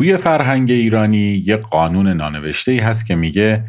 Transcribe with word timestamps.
توی 0.00 0.16
فرهنگ 0.16 0.70
ایرانی 0.70 1.42
یه 1.46 1.56
قانون 1.56 2.08
نانوشته 2.08 2.72
ای 2.72 2.78
هست 2.78 3.06
که 3.06 3.14
میگه 3.14 3.64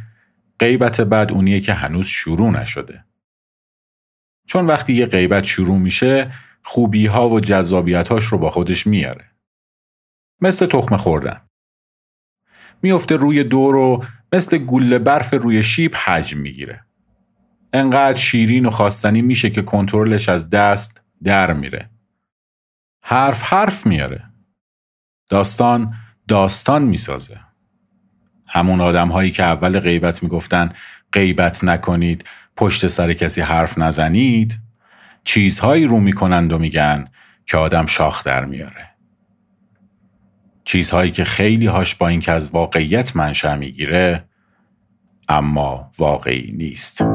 غیبت 0.59 1.01
بعد 1.01 1.31
اونیه 1.31 1.59
که 1.59 1.73
هنوز 1.73 2.07
شروع 2.07 2.49
نشده. 2.49 3.05
چون 4.47 4.65
وقتی 4.65 4.93
یه 4.93 5.05
غیبت 5.05 5.43
شروع 5.43 5.77
میشه 5.77 6.33
خوبی 6.63 7.05
ها 7.05 7.29
و 7.29 7.39
جذابیت 7.39 8.07
هاش 8.07 8.25
رو 8.25 8.37
با 8.37 8.49
خودش 8.49 8.87
میاره. 8.87 9.31
مثل 10.41 10.65
تخم 10.65 10.97
خوردن. 10.97 11.41
میفته 12.81 13.15
روی 13.15 13.43
دور 13.43 13.75
و 13.75 14.05
مثل 14.33 14.57
گوله 14.57 14.99
برف 14.99 15.33
روی 15.33 15.63
شیب 15.63 15.95
حجم 15.95 16.37
می‌گیره. 16.37 16.85
انقدر 17.73 18.17
شیرین 18.17 18.65
و 18.65 18.69
خواستنی 18.69 19.21
میشه 19.21 19.49
که 19.49 19.61
کنترلش 19.61 20.29
از 20.29 20.49
دست 20.49 21.01
در 21.23 21.53
میره. 21.53 21.89
حرف 23.03 23.43
حرف 23.43 23.87
میاره. 23.87 24.23
داستان 25.29 25.93
داستان 26.31 26.83
می‌سازه. 26.83 27.39
همون 28.47 28.81
آدم 28.81 29.07
هایی 29.07 29.31
که 29.31 29.43
اول 29.43 29.79
غیبت 29.79 30.23
می‌گفتن 30.23 30.73
غیبت 31.11 31.63
نکنید 31.63 32.23
پشت 32.55 32.87
سر 32.87 33.13
کسی 33.13 33.41
حرف 33.41 33.77
نزنید 33.77 34.59
چیزهایی 35.23 35.85
رو 35.85 35.99
می‌کنند 35.99 36.53
و 36.53 36.57
میگن 36.57 37.07
که 37.45 37.57
آدم 37.57 37.85
شاخ 37.85 38.23
در 38.23 38.45
میاره. 38.45 38.89
چیزهایی 40.63 41.11
که 41.11 41.23
خیلی 41.23 41.65
هاش 41.65 41.95
با 41.95 42.07
اینکه 42.07 42.31
از 42.31 42.51
واقعیت 42.51 43.15
منشأ 43.15 43.55
می‌گیره 43.55 44.23
اما 45.29 45.91
واقعی 45.97 46.51
نیست. 46.51 47.05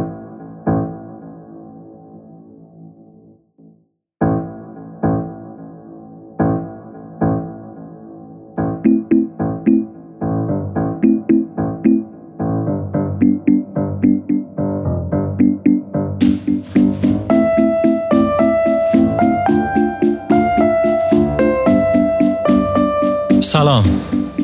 سلام. 23.41 23.84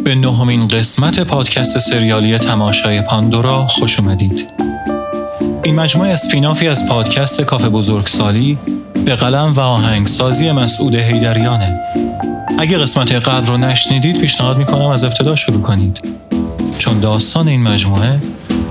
به 0.05 0.14
نهمین 0.14 0.69
قسمت 0.69 1.20
پادکست 1.20 1.78
سریالی 1.78 2.39
تماشای 2.39 3.00
پاندورا 3.00 3.67
خوش 3.67 4.00
اومدید. 4.00 4.48
این 5.64 5.75
مجموعه 5.75 6.11
اسپینافی 6.11 6.69
از 6.69 6.89
پادکست 6.89 7.42
کافه 7.42 7.69
بزرگسالی 7.69 8.58
به 9.05 9.14
قلم 9.14 9.53
و 9.53 9.61
آهنگسازی 9.61 10.53
مسعود 10.53 10.95
هیدریانه 10.95 11.80
اگه 12.58 12.78
قسمت 12.78 13.12
قبل 13.12 13.47
رو 13.47 13.56
نشنیدید 13.56 14.20
پیشنهاد 14.20 14.58
می‌کنم 14.58 14.86
از 14.86 15.05
ابتدا 15.05 15.34
شروع 15.34 15.62
کنید. 15.62 16.00
چون 16.78 17.00
داستان 17.00 17.48
این 17.48 17.62
مجموعه 17.62 18.20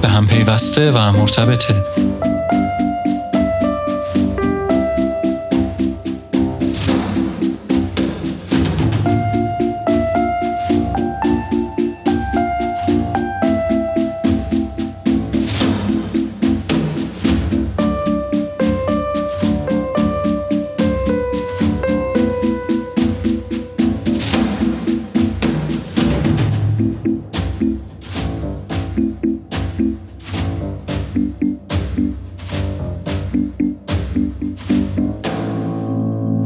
به 0.02 0.08
هم 0.08 0.28
پیوسته 0.28 0.92
و 0.92 1.12
مرتبطه. 1.12 1.84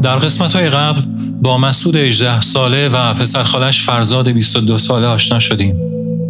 در 0.05 0.15
قسمت 0.15 0.55
های 0.55 0.69
قبل 0.69 1.01
با 1.41 1.57
مسعود 1.57 1.95
18 1.95 2.41
ساله 2.41 2.89
و 2.89 3.13
پسرخالش 3.13 3.81
فرزاد 3.81 4.29
22 4.29 4.77
ساله 4.77 5.07
آشنا 5.07 5.39
شدیم 5.39 5.75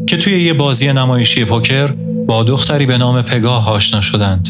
که 0.07 0.17
توی 0.17 0.43
یه 0.43 0.53
بازی 0.53 0.93
نمایشی 0.93 1.45
پوکر 1.45 1.91
با 2.27 2.43
دختری 2.43 2.85
به 2.85 2.97
نام 2.97 3.21
پگاه 3.21 3.69
آشنا 3.69 4.01
شدند. 4.01 4.49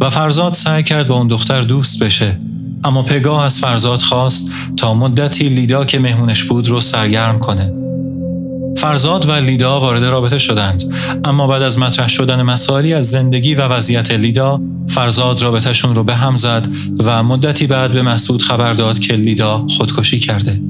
و 0.00 0.10
فرزاد 0.10 0.52
سعی 0.52 0.82
کرد 0.82 1.08
با 1.08 1.14
اون 1.14 1.28
دختر 1.28 1.60
دوست 1.60 2.02
بشه 2.02 2.38
اما 2.84 3.02
پگاه 3.02 3.44
از 3.44 3.58
فرزاد 3.58 4.02
خواست 4.02 4.50
تا 4.76 4.94
مدتی 4.94 5.48
لیدا 5.48 5.84
که 5.84 5.98
مهمونش 5.98 6.44
بود 6.44 6.68
رو 6.68 6.80
سرگرم 6.80 7.38
کنه. 7.38 7.72
فرزاد 8.76 9.28
و 9.28 9.32
لیدا 9.32 9.80
وارد 9.80 10.04
رابطه 10.04 10.38
شدند 10.38 10.84
اما 11.24 11.46
بعد 11.46 11.62
از 11.62 11.78
مطرح 11.78 12.08
شدن 12.08 12.42
مسائلی 12.42 12.94
از 12.94 13.10
زندگی 13.10 13.54
و 13.54 13.68
وضعیت 13.68 14.10
لیدا 14.10 14.60
فرزاد 14.90 15.42
رابطهشون 15.42 15.94
رو 15.94 16.04
به 16.04 16.14
هم 16.14 16.36
زد 16.36 16.68
و 17.04 17.22
مدتی 17.22 17.66
بعد 17.66 17.92
به 17.92 18.02
مسعود 18.02 18.42
خبر 18.42 18.72
داد 18.72 18.98
که 18.98 19.14
لیدا 19.14 19.66
خودکشی 19.68 20.18
کرده. 20.18 20.60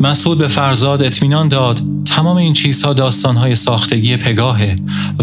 مسعود 0.00 0.38
به 0.38 0.48
فرزاد 0.48 1.02
اطمینان 1.02 1.48
داد 1.48 1.80
تمام 2.04 2.36
این 2.36 2.52
چیزها 2.52 2.92
داستانهای 2.92 3.56
ساختگی 3.56 4.16
پگاهه 4.16 4.76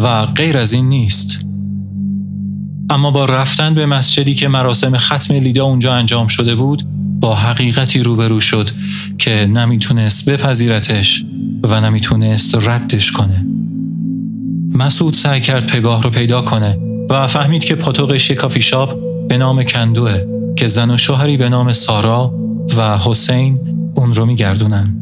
و 0.04 0.26
غیر 0.26 0.58
از 0.58 0.74
این 0.74 0.90
نیست. 0.90 1.40
اما 2.90 3.12
با 3.12 3.26
رفتن 3.26 3.76
به 3.76 3.86
مسجدی 3.86 4.36
که 4.36 4.48
مراسم 4.48 4.98
ختم 4.98 5.34
لیدا 5.34 5.66
اونجا 5.66 5.94
انجام 5.94 6.28
شده 6.28 6.56
بود 6.56 6.84
با 7.20 7.36
حقیقتی 7.36 8.04
روبرو 8.04 8.40
شد 8.40 8.70
که 9.18 9.50
نمی‌تونست 9.54 10.30
بپذیرتش 10.30 11.26
و 11.64 11.82
نمی‌تونست 11.82 12.56
ردش 12.68 13.12
کنه. 13.12 13.46
مسعود 14.74 15.14
سعی 15.14 15.42
کرد 15.42 15.68
پگاه 15.68 16.04
رو 16.04 16.10
پیدا 16.10 16.42
کنه 16.42 16.93
و 17.10 17.28
فهمید 17.28 17.64
که 17.64 17.76
پاتوقش 17.76 18.32
کافی 18.32 18.62
شاپ 18.62 18.96
به 19.28 19.38
نام 19.38 19.64
کندوه 19.64 20.22
که 20.56 20.68
زن 20.68 20.92
و 20.92 20.98
شوهری 20.98 21.38
به 21.38 21.50
نام 21.50 21.74
سارا 21.74 22.34
و 22.78 22.98
حسین 22.98 23.60
اون 23.96 24.14
رو 24.14 24.26
میگردونن. 24.26 24.96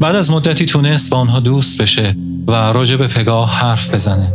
بعد 0.00 0.16
از 0.16 0.30
مدتی 0.30 0.66
تونست 0.66 1.10
با 1.10 1.18
آنها 1.18 1.40
دوست 1.40 1.82
بشه 1.82 2.16
و 2.48 2.52
راجع 2.52 2.96
به 2.96 3.08
پگاه 3.08 3.50
حرف 3.50 3.94
بزنه. 3.94 4.32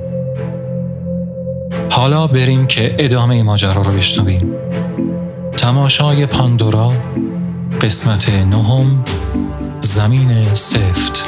حالا 1.90 2.28
بریم 2.28 2.68
که 2.68 2.96
ادامه 3.00 3.44
ماجرا 3.44 3.82
رو 3.82 3.92
بشنویم. 3.92 4.52
تماشای 5.58 6.26
پاندورا 6.26 6.94
قسمت 7.82 8.30
نهم 8.30 9.04
زمین 9.82 10.54
سفت. 10.54 11.26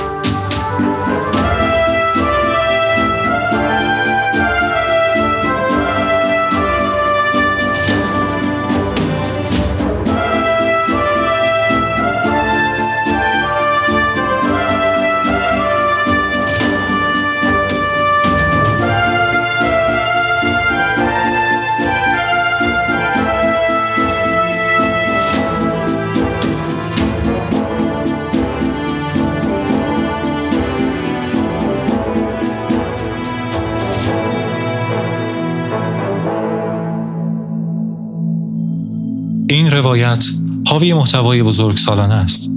این 39.49 39.71
روایت 39.71 40.25
حاوی 40.67 40.93
محتوای 40.93 41.43
بزرگسالانه 41.43 42.13
است 42.13 42.51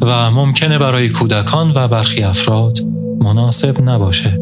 و 0.00 0.30
ممکنه 0.30 0.78
برای 0.78 1.08
کودکان 1.08 1.72
و 1.76 1.88
برخی 1.88 2.22
افراد 2.22 2.80
مناسب 3.20 3.82
نباشه. 3.82 4.38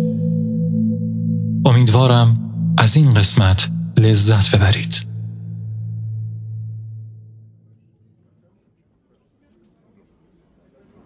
امیدوارم 1.66 2.52
از 2.78 2.96
این 2.96 3.14
قسمت 3.14 3.70
لذت 3.96 4.56
ببرید. 4.56 5.06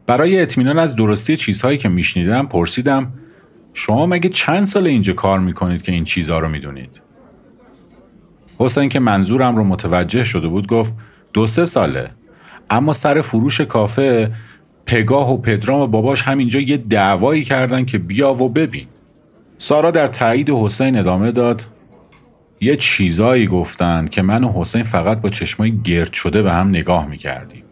برای 0.07 0.43
اطمینان 0.43 0.79
از 0.79 0.97
درستی 0.97 1.37
چیزهایی 1.37 1.79
که 1.79 1.89
میشنیدم 1.89 2.47
پرسیدم 2.47 3.13
شما 3.73 4.07
مگه 4.07 4.29
چند 4.29 4.67
سال 4.67 4.87
اینجا 4.87 5.13
کار 5.13 5.41
می‌کنید 5.41 5.83
که 5.83 5.93
این 5.93 6.05
چیزها 6.05 6.39
رو 6.39 6.49
می‌دونید؟ 6.49 7.04
حسین 8.59 8.89
که 8.89 9.01
منظورم 9.01 9.57
رو 9.57 9.65
متوجه 9.65 10.25
شده 10.25 10.49
بود 10.49 10.67
گفت 10.67 10.95
دو 11.33 11.47
سه 11.47 11.65
ساله. 11.65 12.11
اما 12.71 12.93
سر 12.93 13.21
فروش 13.21 13.61
کافه 13.61 14.31
پگاه 14.87 15.33
و 15.33 15.39
پدرام 15.39 15.81
و 15.81 15.87
باباش 15.87 16.23
همینجا 16.23 16.61
یه 16.61 16.77
دعوایی 16.77 17.45
کردن 17.45 17.85
که 17.85 17.99
بیا 17.99 18.35
و 18.35 18.49
ببین. 18.49 18.87
سارا 19.59 19.91
در 19.91 20.09
تایید 20.09 20.51
حسین 20.51 20.99
ادامه 20.99 21.33
داد. 21.33 21.67
یه 22.61 22.77
چیزایی 22.77 23.47
گفتند 23.47 24.11
که 24.11 24.23
من 24.23 24.45
و 24.45 24.53
حسین 24.53 24.83
فقط 24.83 25.21
با 25.21 25.31
چشمای 25.31 25.79
گرد 25.85 26.13
شده 26.13 26.43
به 26.43 26.53
هم 26.53 26.69
نگاه 26.69 27.07
می‌کردیم. 27.07 27.63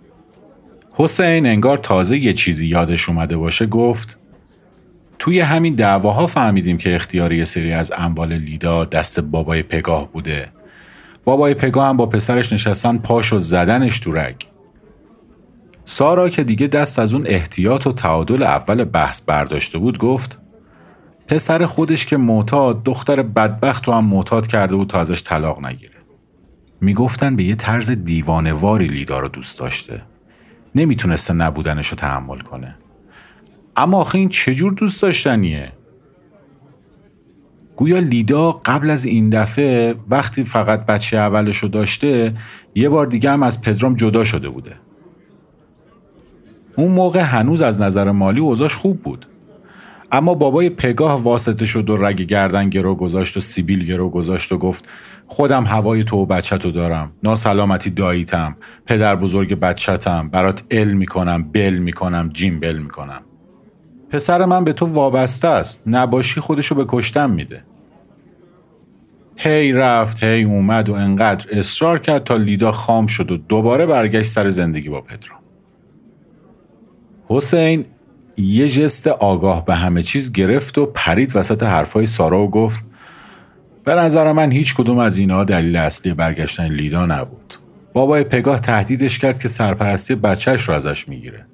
حسین 0.92 1.46
انگار 1.46 1.78
تازه 1.78 2.18
یه 2.18 2.32
چیزی 2.32 2.66
یادش 2.66 3.08
اومده 3.08 3.36
باشه 3.36 3.66
گفت 3.66 4.18
توی 5.18 5.40
همین 5.40 5.74
دعواها 5.74 6.26
فهمیدیم 6.26 6.78
که 6.78 6.94
اختیار 6.94 7.32
یه 7.32 7.44
سری 7.44 7.72
از 7.72 7.92
اموال 7.96 8.32
لیدا 8.32 8.84
دست 8.84 9.20
بابای 9.20 9.62
پگاه 9.62 10.12
بوده. 10.12 10.48
بابای 11.24 11.54
پگاه 11.54 11.88
هم 11.88 11.96
با 11.96 12.06
پسرش 12.06 12.52
نشستن 12.52 12.98
پاش 12.98 13.32
و 13.32 13.38
زدنش 13.38 13.98
تو 13.98 14.12
رگ. 14.12 14.36
سارا 15.84 16.28
که 16.28 16.44
دیگه 16.44 16.66
دست 16.66 16.98
از 16.98 17.14
اون 17.14 17.26
احتیاط 17.26 17.86
و 17.86 17.92
تعادل 17.92 18.42
اول 18.42 18.84
بحث 18.84 19.20
برداشته 19.20 19.78
بود 19.78 19.98
گفت 19.98 20.38
پسر 21.26 21.66
خودش 21.66 22.06
که 22.06 22.16
معتاد 22.16 22.82
دختر 22.82 23.22
بدبخت 23.22 23.88
رو 23.88 23.94
هم 23.94 24.04
معتاد 24.04 24.46
کرده 24.46 24.76
بود 24.76 24.88
تا 24.88 25.00
ازش 25.00 25.22
طلاق 25.22 25.64
نگیره. 25.64 25.94
می‌گفتن 26.80 27.36
به 27.36 27.42
یه 27.42 27.54
طرز 27.54 27.90
دیوانواری 27.90 28.86
لیدا 28.86 29.18
رو 29.18 29.28
دوست 29.28 29.60
داشته. 29.60 30.02
نمی‌تونسته 30.74 31.34
نبودنش 31.34 31.88
رو 31.88 31.96
تحمل 31.96 32.38
کنه. 32.38 32.76
اما 33.76 34.00
آخه 34.00 34.18
این 34.18 34.28
چجور 34.28 34.72
دوست 34.72 35.02
داشتنیه؟ 35.02 35.72
گویا 37.82 37.98
لیدا 37.98 38.52
قبل 38.52 38.90
از 38.90 39.04
این 39.04 39.30
دفعه 39.30 39.94
وقتی 40.10 40.44
فقط 40.44 40.86
بچه 40.86 41.16
اولش 41.16 41.56
رو 41.56 41.68
داشته 41.68 42.34
یه 42.74 42.88
بار 42.88 43.06
دیگه 43.06 43.30
هم 43.30 43.42
از 43.42 43.62
پدرام 43.62 43.94
جدا 43.94 44.24
شده 44.24 44.48
بوده. 44.48 44.76
اون 46.76 46.92
موقع 46.92 47.20
هنوز 47.20 47.62
از 47.62 47.80
نظر 47.80 48.10
مالی 48.10 48.40
اوضاش 48.40 48.76
خوب 48.76 49.02
بود. 49.02 49.26
اما 50.12 50.34
بابای 50.34 50.70
پگاه 50.70 51.22
واسطه 51.22 51.66
شد 51.66 51.90
و 51.90 51.96
رگ 51.96 52.22
گردن 52.22 52.68
گرو 52.68 52.94
گذاشت 52.94 53.36
و 53.36 53.40
سیبیل 53.40 53.86
گرو 53.86 54.10
گذاشت 54.10 54.52
و 54.52 54.58
گفت 54.58 54.88
خودم 55.26 55.64
هوای 55.64 56.04
تو 56.04 56.16
و 56.16 56.26
بچه 56.26 56.58
دارم. 56.58 57.12
ناسلامتی 57.22 57.90
داییتم. 57.90 58.56
پدر 58.86 59.16
بزرگ 59.16 59.54
بچتم 59.54 60.28
برات 60.28 60.64
ال 60.70 60.92
می‌کنم 60.92 61.42
بل 61.52 61.78
می‌کنم 61.78 62.30
جیم 62.32 62.60
بل 62.60 62.78
می‌کنم. 62.78 63.22
پسر 64.10 64.44
من 64.44 64.64
به 64.64 64.72
تو 64.72 64.86
وابسته 64.86 65.48
است. 65.48 65.82
نباشی 65.86 66.40
خودشو 66.40 66.74
به 66.74 66.84
کشتن 66.88 67.30
میده. 67.30 67.64
هی 69.36 69.72
رفت 69.72 70.24
هی 70.24 70.44
اومد 70.44 70.88
و 70.88 70.92
انقدر 70.92 71.58
اصرار 71.58 71.98
کرد 71.98 72.24
تا 72.24 72.36
لیدا 72.36 72.72
خام 72.72 73.06
شد 73.06 73.30
و 73.30 73.36
دوباره 73.36 73.86
برگشت 73.86 74.30
سر 74.30 74.50
زندگی 74.50 74.88
با 74.88 75.00
پدرام 75.00 75.38
حسین 77.28 77.84
یه 78.36 78.68
جست 78.68 79.06
آگاه 79.06 79.64
به 79.64 79.74
همه 79.74 80.02
چیز 80.02 80.32
گرفت 80.32 80.78
و 80.78 80.86
پرید 80.86 81.36
وسط 81.36 81.62
حرفای 81.62 82.06
سارا 82.06 82.42
و 82.42 82.50
گفت 82.50 82.84
به 83.84 83.94
نظر 83.94 84.32
من 84.32 84.52
هیچ 84.52 84.74
کدوم 84.74 84.98
از 84.98 85.18
اینها 85.18 85.44
دلیل 85.44 85.76
اصلی 85.76 86.14
برگشتن 86.14 86.68
لیدا 86.68 87.06
نبود. 87.06 87.54
بابای 87.92 88.24
پگاه 88.24 88.60
تهدیدش 88.60 89.18
کرد 89.18 89.38
که 89.38 89.48
سرپرستی 89.48 90.14
بچهش 90.14 90.62
رو 90.62 90.74
ازش 90.74 91.08
می‌گیره. 91.08 91.46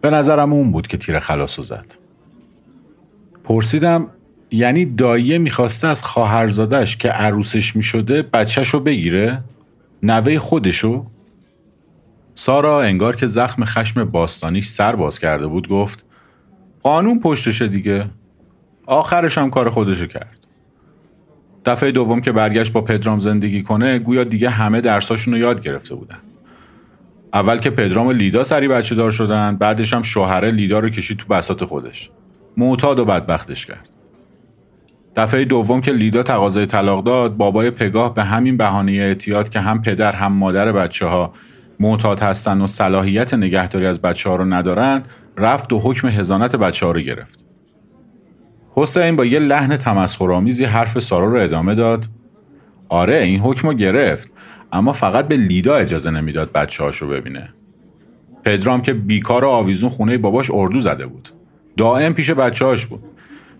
به 0.00 0.10
نظرم 0.10 0.52
اون 0.52 0.72
بود 0.72 0.86
که 0.86 0.96
تیر 0.96 1.18
خلاص 1.18 1.60
زد. 1.60 1.94
پرسیدم 3.44 4.10
یعنی 4.50 4.84
داییه 4.84 5.38
می‌خواسته 5.38 5.88
از 5.88 6.02
خواهرزادش 6.02 6.96
که 6.96 7.08
عروسش 7.08 7.76
می‌شده 7.76 8.22
بچهش 8.22 8.68
رو 8.68 8.80
بگیره؟ 8.80 9.44
نوه 10.02 10.38
خودشو؟ 10.38 11.06
سارا 12.34 12.82
انگار 12.82 13.16
که 13.16 13.26
زخم 13.26 13.64
خشم 13.64 14.04
باستانیش 14.04 14.66
سر 14.66 14.96
باز 14.96 15.18
کرده 15.18 15.46
بود 15.46 15.68
گفت 15.68 16.04
قانون 16.82 17.20
پشتشه 17.20 17.68
دیگه. 17.68 18.10
آخرش 18.86 19.38
هم 19.38 19.50
کار 19.50 19.70
خودشو 19.70 20.06
کرد. 20.06 20.38
دفعه 21.64 21.90
دوم 21.90 22.20
که 22.20 22.32
برگشت 22.32 22.72
با 22.72 22.80
پدرام 22.80 23.20
زندگی 23.20 23.62
کنه 23.62 23.98
گویا 23.98 24.24
دیگه 24.24 24.50
همه 24.50 24.80
درساشون 24.80 25.34
رو 25.34 25.40
یاد 25.40 25.62
گرفته 25.62 25.94
بودن. 25.94 26.18
اول 27.32 27.58
که 27.58 27.70
پدرام 27.70 28.06
و 28.06 28.12
لیدا 28.12 28.44
سری 28.44 28.68
بچه 28.68 28.94
دار 28.94 29.10
شدن 29.10 29.56
بعدش 29.56 29.92
هم 29.92 30.02
شوهره 30.02 30.50
لیدا 30.50 30.78
رو 30.78 30.88
کشید 30.90 31.18
تو 31.18 31.28
بسات 31.28 31.64
خودش. 31.64 32.10
معتاد 32.56 32.98
و 32.98 33.04
بدبختش 33.04 33.66
کرد. 33.66 33.88
دفعه 35.18 35.44
دوم 35.44 35.80
که 35.80 35.92
لیدا 35.92 36.22
تقاضای 36.22 36.66
طلاق 36.66 37.04
داد 37.04 37.36
بابای 37.36 37.70
پگاه 37.70 38.14
به 38.14 38.24
همین 38.24 38.56
بهانه 38.56 38.92
اعتیاد 38.92 39.48
که 39.48 39.60
هم 39.60 39.82
پدر 39.82 40.12
هم 40.12 40.32
مادر 40.32 40.72
بچه 40.72 41.06
ها 41.06 41.32
معتاد 41.80 42.20
هستن 42.20 42.60
و 42.60 42.66
صلاحیت 42.66 43.34
نگهداری 43.34 43.86
از 43.86 44.02
بچه 44.02 44.30
ها 44.30 44.36
رو 44.36 44.44
ندارن 44.44 45.02
رفت 45.36 45.72
و 45.72 45.78
حکم 45.78 46.08
هزانت 46.08 46.56
بچه 46.56 46.86
ها 46.86 46.92
رو 46.92 47.00
گرفت. 47.00 47.44
حسین 48.74 49.16
با 49.16 49.24
یه 49.24 49.38
لحن 49.38 49.76
تمسخرآمیزی 49.76 50.64
حرف 50.64 50.98
سارا 50.98 51.26
رو 51.26 51.40
ادامه 51.40 51.74
داد. 51.74 52.06
آره 52.88 53.18
این 53.18 53.40
حکم 53.40 53.68
رو 53.68 53.74
گرفت 53.74 54.32
اما 54.72 54.92
فقط 54.92 55.28
به 55.28 55.36
لیدا 55.36 55.76
اجازه 55.76 56.10
نمی‌داد 56.10 56.52
بچه 56.52 56.84
هاشو 56.84 57.08
ببینه. 57.08 57.48
پدرام 58.44 58.82
که 58.82 58.94
بیکار 58.94 59.44
و 59.44 59.48
آویزون 59.48 59.90
خونه 59.90 60.18
باباش 60.18 60.50
اردو 60.54 60.80
زده 60.80 61.06
بود. 61.06 61.28
دائم 61.76 62.14
پیش 62.14 62.30
بچه 62.30 62.64
هاش 62.64 62.86
بود. 62.86 63.07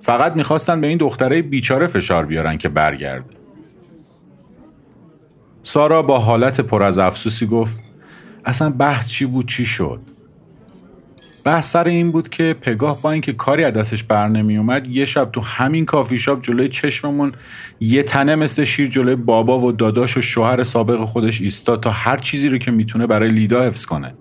فقط 0.00 0.36
می‌خواستن 0.36 0.80
به 0.80 0.86
این 0.86 0.98
دختره 0.98 1.42
بیچاره 1.42 1.86
فشار 1.86 2.26
بیارن 2.26 2.58
که 2.58 2.68
برگرده. 2.68 3.30
سارا 5.62 6.02
با 6.02 6.18
حالت 6.18 6.60
پر 6.60 6.84
از 6.84 6.98
افسوسی 6.98 7.46
گفت 7.46 7.80
اصلا 8.44 8.70
بحث 8.70 9.08
چی 9.08 9.26
بود 9.26 9.48
چی 9.48 9.66
شد؟ 9.66 10.00
بحث 11.44 11.70
سر 11.70 11.84
این 11.84 12.10
بود 12.10 12.28
که 12.28 12.56
پگاه 12.60 13.02
با 13.02 13.10
اینکه 13.10 13.32
کاری 13.32 13.64
از 13.64 13.72
دستش 13.72 14.02
بر 14.02 14.28
نمی 14.28 14.56
اومد 14.56 14.88
یه 14.88 15.04
شب 15.04 15.30
تو 15.32 15.40
همین 15.40 15.84
کافی 15.84 16.18
شاپ 16.18 16.42
جلوی 16.42 16.68
چشممون 16.68 17.32
یه 17.80 18.02
تنه 18.02 18.34
مثل 18.34 18.64
شیر 18.64 18.88
جلوی 18.88 19.16
بابا 19.16 19.60
و 19.60 19.72
داداش 19.72 20.16
و 20.16 20.20
شوهر 20.20 20.62
سابق 20.62 21.04
خودش 21.04 21.40
ایستاد 21.40 21.82
تا 21.82 21.90
هر 21.90 22.16
چیزی 22.16 22.48
رو 22.48 22.58
که 22.58 22.70
می‌تونه 22.70 23.06
برای 23.06 23.30
لیدا 23.30 23.62
حفظ 23.62 23.84
کنه. 23.84 24.14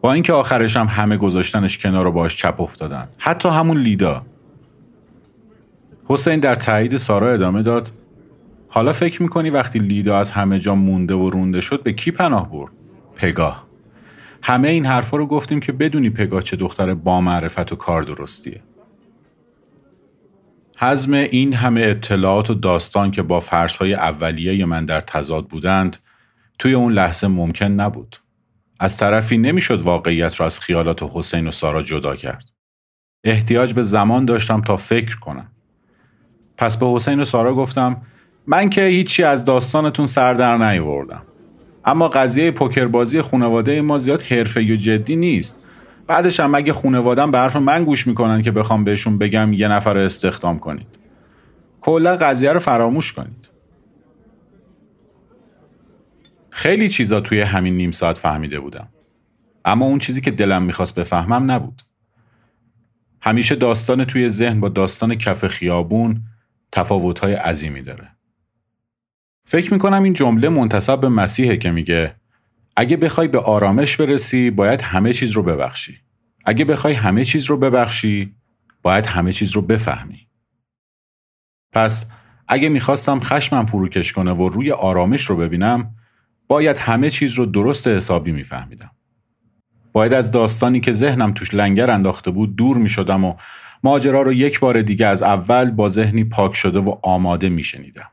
با 0.00 0.12
اینکه 0.12 0.32
آخرش 0.32 0.76
هم 0.76 0.86
همه 0.86 1.16
گذاشتنش 1.16 1.78
کنار 1.78 2.06
و 2.06 2.12
باش 2.12 2.36
چپ 2.36 2.60
افتادن. 2.60 3.08
حتی 3.18 3.48
همون 3.48 3.78
لیدا. 3.78 4.26
حسین 6.04 6.40
در 6.40 6.54
تایید 6.54 6.96
سارا 6.96 7.32
ادامه 7.32 7.62
داد 7.62 7.92
حالا 8.68 8.92
فکر 8.92 9.22
می‌کنی 9.22 9.50
وقتی 9.50 9.78
لیدا 9.78 10.18
از 10.18 10.30
همه 10.30 10.58
جا 10.58 10.74
مونده 10.74 11.14
و 11.14 11.30
رونده 11.30 11.60
شد 11.60 11.82
به 11.82 11.92
کی 11.92 12.10
پناه 12.10 12.50
برد 12.50 12.72
پگاه 13.16 13.66
همه 14.42 14.68
این 14.68 14.86
حرفا 14.86 15.16
رو 15.16 15.26
گفتیم 15.26 15.60
که 15.60 15.72
بدونی 15.72 16.10
پگاه 16.10 16.42
چه 16.42 16.56
دختر 16.56 16.94
با 16.94 17.20
معرفت 17.20 17.72
و 17.72 17.76
کار 17.76 18.02
درستیه 18.02 18.62
حزم 20.78 21.14
این 21.14 21.54
همه 21.54 21.80
اطلاعات 21.80 22.50
و 22.50 22.54
داستان 22.54 23.10
که 23.10 23.22
با 23.22 23.40
فرشهای 23.40 23.94
اولیه 23.94 24.64
من 24.64 24.84
در 24.84 25.00
تضاد 25.00 25.46
بودند 25.48 25.96
توی 26.58 26.74
اون 26.74 26.92
لحظه 26.92 27.26
ممکن 27.26 27.66
نبود. 27.66 28.16
از 28.80 28.96
طرفی 28.96 29.38
نمی‌شد 29.38 29.80
واقعیت 29.80 30.40
را 30.40 30.46
از 30.46 30.60
خیالات 30.60 31.02
حسین 31.12 31.46
و 31.46 31.52
سارا 31.52 31.82
جدا 31.82 32.16
کرد. 32.16 32.44
احتیاج 33.24 33.74
به 33.74 33.82
زمان 33.82 34.24
داشتم 34.24 34.60
تا 34.60 34.76
فکر 34.76 35.18
کنم. 35.18 35.50
پس 36.62 36.76
به 36.76 36.86
حسین 36.86 37.20
و 37.20 37.24
سارا 37.24 37.54
گفتم 37.54 37.96
من 38.46 38.70
که 38.70 38.84
هیچی 38.84 39.22
از 39.22 39.44
داستانتون 39.44 40.06
سر 40.06 40.34
در 40.34 40.56
نیاوردم. 40.56 41.22
اما 41.84 42.08
قضیه 42.08 42.50
پوکر 42.50 42.86
بازی 42.86 43.22
خانواده 43.22 43.80
ما 43.80 43.98
زیاد 43.98 44.22
حرفه 44.22 44.60
و 44.60 44.76
جدی 44.76 45.16
نیست. 45.16 45.60
بعدش 46.06 46.40
هم 46.40 46.54
اگه 46.54 46.72
خانوادم 46.72 47.30
به 47.30 47.38
حرف 47.38 47.56
من 47.56 47.84
گوش 47.84 48.06
می‌کنن 48.06 48.42
که 48.42 48.50
بخوام 48.50 48.84
بهشون 48.84 49.18
بگم 49.18 49.52
یه 49.52 49.68
نفر 49.68 49.94
رو 49.94 50.00
استخدام 50.00 50.58
کنید. 50.58 50.86
کلا 51.80 52.16
قضیه 52.16 52.52
رو 52.52 52.60
فراموش 52.60 53.12
کنید. 53.12 53.48
خیلی 56.50 56.88
چیزا 56.88 57.20
توی 57.20 57.40
همین 57.40 57.76
نیم 57.76 57.90
ساعت 57.90 58.18
فهمیده 58.18 58.60
بودم. 58.60 58.88
اما 59.64 59.86
اون 59.86 59.98
چیزی 59.98 60.20
که 60.20 60.30
دلم 60.30 60.62
می‌خواست 60.62 60.94
بفهمم 60.94 61.50
نبود. 61.50 61.82
همیشه 63.20 63.54
داستان 63.54 64.04
توی 64.04 64.28
ذهن 64.28 64.60
با 64.60 64.68
داستان 64.68 65.14
کف 65.14 65.46
خیابون 65.46 66.22
تفاوت‌های 66.72 67.34
عظیمی 67.34 67.82
داره 67.82 68.16
فکر 69.44 69.72
می‌کنم 69.72 70.02
این 70.02 70.12
جمله 70.12 70.48
منتصب 70.48 71.00
به 71.00 71.08
مسیحه 71.08 71.56
که 71.56 71.70
میگه 71.70 72.16
اگه 72.76 72.96
بخوای 72.96 73.28
به 73.28 73.38
آرامش 73.38 73.96
برسی 73.96 74.50
باید 74.50 74.82
همه 74.82 75.12
چیز 75.12 75.30
رو 75.30 75.42
ببخشی. 75.42 75.98
اگه 76.44 76.64
بخوای 76.64 76.94
همه 76.94 77.24
چیز 77.24 77.46
رو 77.46 77.56
ببخشی 77.56 78.34
باید 78.82 79.06
همه 79.06 79.32
چیز 79.32 79.50
رو 79.52 79.62
بفهمی. 79.62 80.28
پس 81.72 82.10
اگه 82.48 82.68
می‌خواستم 82.68 83.20
خشمم 83.20 83.66
فروکش 83.66 84.12
کنه 84.12 84.32
و 84.32 84.48
روی 84.48 84.72
آرامش 84.72 85.24
رو 85.24 85.36
ببینم 85.36 85.94
باید 86.48 86.78
همه 86.78 87.10
چیز 87.10 87.34
رو 87.34 87.46
درست 87.46 87.88
حسابی 87.88 88.32
میفهمیدم. 88.32 88.90
باید 89.92 90.12
از 90.12 90.30
داستانی 90.30 90.80
که 90.80 90.92
ذهنم 90.92 91.32
توش 91.32 91.54
لنگر 91.54 91.90
انداخته 91.90 92.30
بود 92.30 92.56
دور 92.56 92.76
می‌شدم 92.76 93.24
و 93.24 93.34
ماجرا 93.82 94.22
رو 94.22 94.32
یک 94.32 94.60
بار 94.60 94.82
دیگه 94.82 95.06
از 95.06 95.22
اول 95.22 95.70
با 95.70 95.88
ذهنی 95.88 96.24
پاک 96.24 96.54
شده 96.54 96.78
و 96.78 96.98
آماده 97.02 97.48
میشنیدم. 97.48 98.10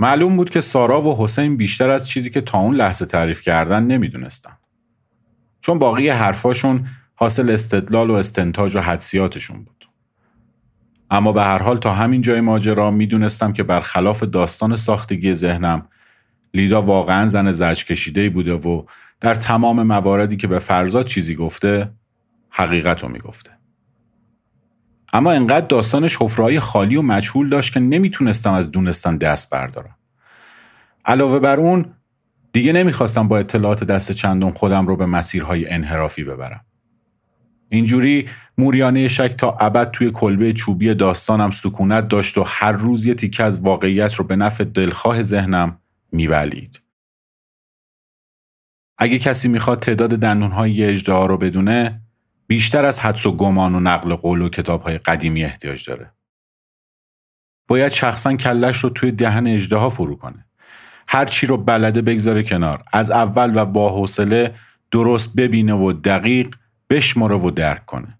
معلوم 0.00 0.36
بود 0.36 0.50
که 0.50 0.60
سارا 0.60 1.02
و 1.02 1.24
حسین 1.24 1.56
بیشتر 1.56 1.90
از 1.90 2.08
چیزی 2.08 2.30
که 2.30 2.40
تا 2.40 2.58
اون 2.58 2.74
لحظه 2.74 3.06
تعریف 3.06 3.42
کردن 3.42 3.82
نمی‌دونستن. 3.82 4.58
چون 5.60 5.78
باقی 5.78 6.08
حرفاشون 6.08 6.86
حاصل 7.14 7.50
استدلال 7.50 8.10
و 8.10 8.14
استنتاج 8.14 8.76
و 8.76 8.80
حدسیاتشون 8.80 9.64
بود. 9.64 9.88
اما 11.10 11.32
به 11.32 11.42
هر 11.42 11.62
حال 11.62 11.78
تا 11.78 11.94
همین 11.94 12.20
جای 12.20 12.40
ماجرا 12.40 12.90
می‌دونستم 12.90 13.52
که 13.52 13.62
برخلاف 13.62 14.22
داستان 14.22 14.76
ساختگی 14.76 15.34
ذهنم 15.34 15.88
لیدا 16.54 16.82
واقعا 16.82 17.26
زن 17.26 17.52
زج 17.52 17.84
کشیده 17.84 18.30
بوده 18.30 18.52
و 18.52 18.84
در 19.20 19.34
تمام 19.34 19.82
مواردی 19.82 20.36
که 20.36 20.46
به 20.46 20.58
فرزاد 20.58 21.06
چیزی 21.06 21.34
گفته 21.34 21.92
حقیقت 22.52 23.02
رو 23.02 23.08
می‌گفته. 23.08 23.50
اما 25.12 25.32
انقدر 25.32 25.66
داستانش 25.66 26.16
حفرهای 26.20 26.60
خالی 26.60 26.96
و 26.96 27.02
مجهول 27.02 27.48
داشت 27.48 27.74
که 27.74 27.80
نمی‌تونستم 27.80 28.52
از 28.52 28.70
دونستان 28.70 29.16
دست 29.16 29.50
بردارم. 29.50 29.96
علاوه 31.04 31.38
بر 31.38 31.60
اون 31.60 31.94
دیگه 32.52 32.72
نمی‌خواستم 32.72 33.28
با 33.28 33.38
اطلاعات 33.38 33.84
دست 33.84 34.12
چندم 34.12 34.50
خودم 34.50 34.86
رو 34.86 34.96
به 34.96 35.06
مسیرهای 35.06 35.68
انحرافی 35.68 36.24
ببرم. 36.24 36.64
اینجوری 37.68 38.28
موریانه 38.58 39.08
شک 39.08 39.34
تا 39.38 39.56
ابد 39.60 39.90
توی 39.90 40.10
کلبه 40.10 40.52
چوبی 40.52 40.94
داستانم 40.94 41.50
سکونت 41.50 42.08
داشت 42.08 42.38
و 42.38 42.42
هر 42.46 42.72
روز 42.72 43.06
یه 43.06 43.14
تیکه 43.14 43.44
از 43.44 43.60
واقعیت 43.60 44.14
رو 44.14 44.24
به 44.24 44.36
نفع 44.36 44.64
دلخواه 44.64 45.22
ذهنم 45.22 45.78
میولید. 46.12 46.82
اگه 48.98 49.18
کسی 49.18 49.48
می‌خواد 49.48 49.80
تعداد 49.80 50.10
دندونهای 50.10 50.84
اجدها 50.84 51.26
رو 51.26 51.36
بدونه 51.36 52.00
بیشتر 52.46 52.84
از 52.84 53.00
حدس 53.00 53.26
و 53.26 53.36
گمان 53.36 53.74
و 53.74 53.80
نقل 53.80 54.14
قول 54.14 54.42
و 54.42 54.48
کتابهای 54.48 54.98
قدیمی 54.98 55.44
احتیاج 55.44 55.88
داره. 55.88 56.12
باید 57.68 57.92
شخصا 57.92 58.36
کلش 58.36 58.76
رو 58.76 58.90
توی 58.90 59.12
دهن 59.12 59.46
اجدها 59.46 59.90
فرو 59.90 60.16
کنه. 60.16 60.46
هر 61.08 61.24
چی 61.24 61.46
رو 61.46 61.56
بلده 61.56 62.02
بگذاره 62.02 62.42
کنار. 62.42 62.84
از 62.92 63.10
اول 63.10 63.52
و 63.56 63.64
با 63.66 63.90
حوصله 63.90 64.54
درست 64.90 65.36
ببینه 65.36 65.74
و 65.74 65.92
دقیق 65.92 66.56
بشماره 66.90 67.36
و 67.36 67.50
درک 67.50 67.86
کنه. 67.86 68.18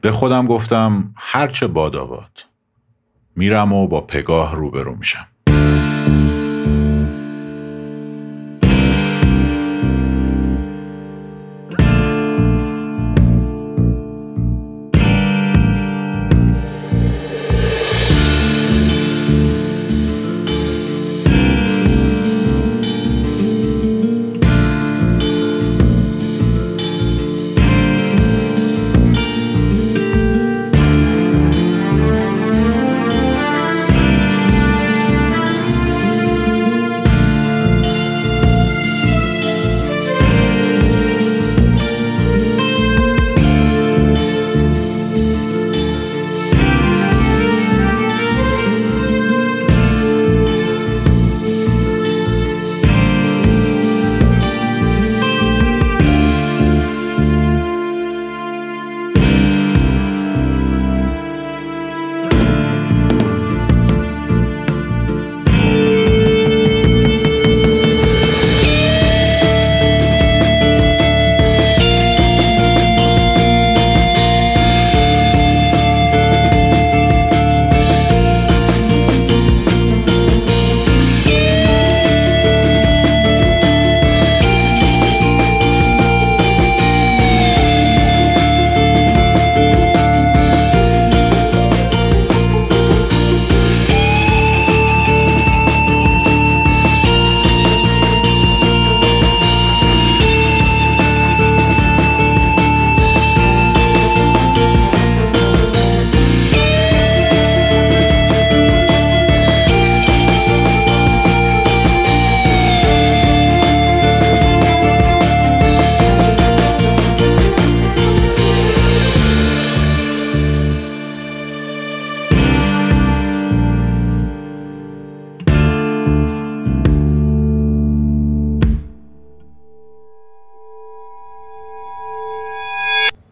به 0.00 0.12
خودم 0.12 0.46
گفتم 0.46 1.14
هرچه 1.16 1.66
باد 1.66 2.30
میرم 3.36 3.72
و 3.72 3.88
با 3.88 4.00
پگاه 4.00 4.54
روبرو 4.54 4.96
میشم. 4.96 5.31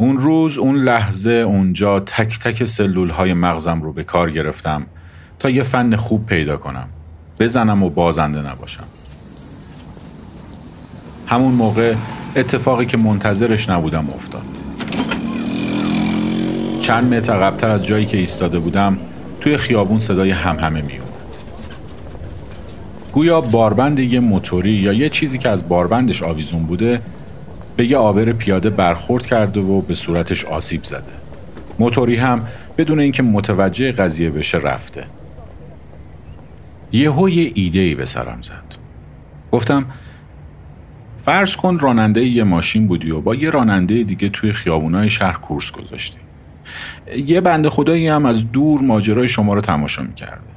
روز 0.01 0.59
اون 0.59 0.77
لحظه 0.77 1.31
اونجا 1.31 2.01
تک 2.01 2.39
تک 2.39 2.65
سلول 2.65 3.11
های 3.11 3.35
مغزم 3.35 3.83
رو 3.83 3.93
به 3.93 4.05
کار 4.05 4.31
گرفتم 4.31 4.87
تا 5.39 5.51
یه 5.51 5.63
فن 5.63 5.97
خوب 5.97 6.27
پیدا 6.27 6.57
کنم. 6.57 6.89
بزنم 7.41 7.83
و 7.83 7.91
بازنده 7.91 8.51
نباشم. 8.51 8.85
همون 11.27 11.53
موقع 11.53 11.95
اتفاقی 12.37 12.87
که 12.87 12.97
منتظرش 12.97 13.69
نبودم 13.69 14.09
افتاد. 14.15 14.45
چند 16.81 17.15
متر 17.15 17.33
عقبتر 17.33 17.71
از 17.71 17.87
جایی 17.87 18.07
که 18.07 18.17
ایستاده 18.17 18.59
بودم 18.59 18.99
توی 19.41 19.57
خیابون 19.57 19.99
صدای 19.99 20.31
همهمه 20.31 20.83
می 20.83 20.93
اومد. 20.93 21.11
گویا 23.13 23.41
باربند 23.41 23.99
یه 23.99 24.21
موتوری 24.21 24.73
یا 24.73 24.93
یه 24.93 25.09
چیزی 25.09 25.39
که 25.39 25.49
از 25.49 25.69
باربندش 25.69 26.23
آویزون 26.23 26.63
بوده 26.63 27.01
به 27.81 27.87
یه 27.87 27.97
آبر 27.97 28.33
پیاده 28.33 28.71
برخورد 28.71 29.27
کرده 29.27 29.61
و 29.61 29.81
به 29.81 29.95
صورتش 29.95 30.45
آسیب 30.45 30.85
زده. 30.85 31.03
موتوری 31.79 32.17
هم 32.17 32.39
بدون 32.79 33.01
اینکه 33.01 33.23
متوجه 33.23 33.93
قضیه 33.93 34.31
بشه 34.31 34.59
رفته. 34.59 35.05
یهو 36.93 37.29
یه 37.29 37.53
ایده 37.55 37.81
ای 37.81 37.95
به 37.95 38.07
سرم 38.07 38.39
زد. 38.43 38.75
گفتم 39.53 39.87
فرض 41.17 41.57
کن 41.57 41.79
راننده 41.79 42.25
یه 42.25 42.45
ماشین 42.45 42.87
بودی 42.87 43.11
و 43.11 43.21
با 43.21 43.35
یه 43.35 43.51
راننده 43.51 44.03
دیگه 44.03 44.29
توی 44.29 44.53
خیابونای 44.53 45.11
شهر 45.11 45.39
کورس 45.39 45.71
گذاشتی. 45.71 46.19
یه 47.27 47.41
بنده 47.41 47.71
خدایی 47.71 48.09
هم 48.09 48.27
از 48.27 48.53
دور 48.53 48.81
ماجرای 48.81 49.29
شما 49.29 49.55
رو 49.55 49.61
تماشا 49.61 50.03
می‌کرده. 50.03 50.50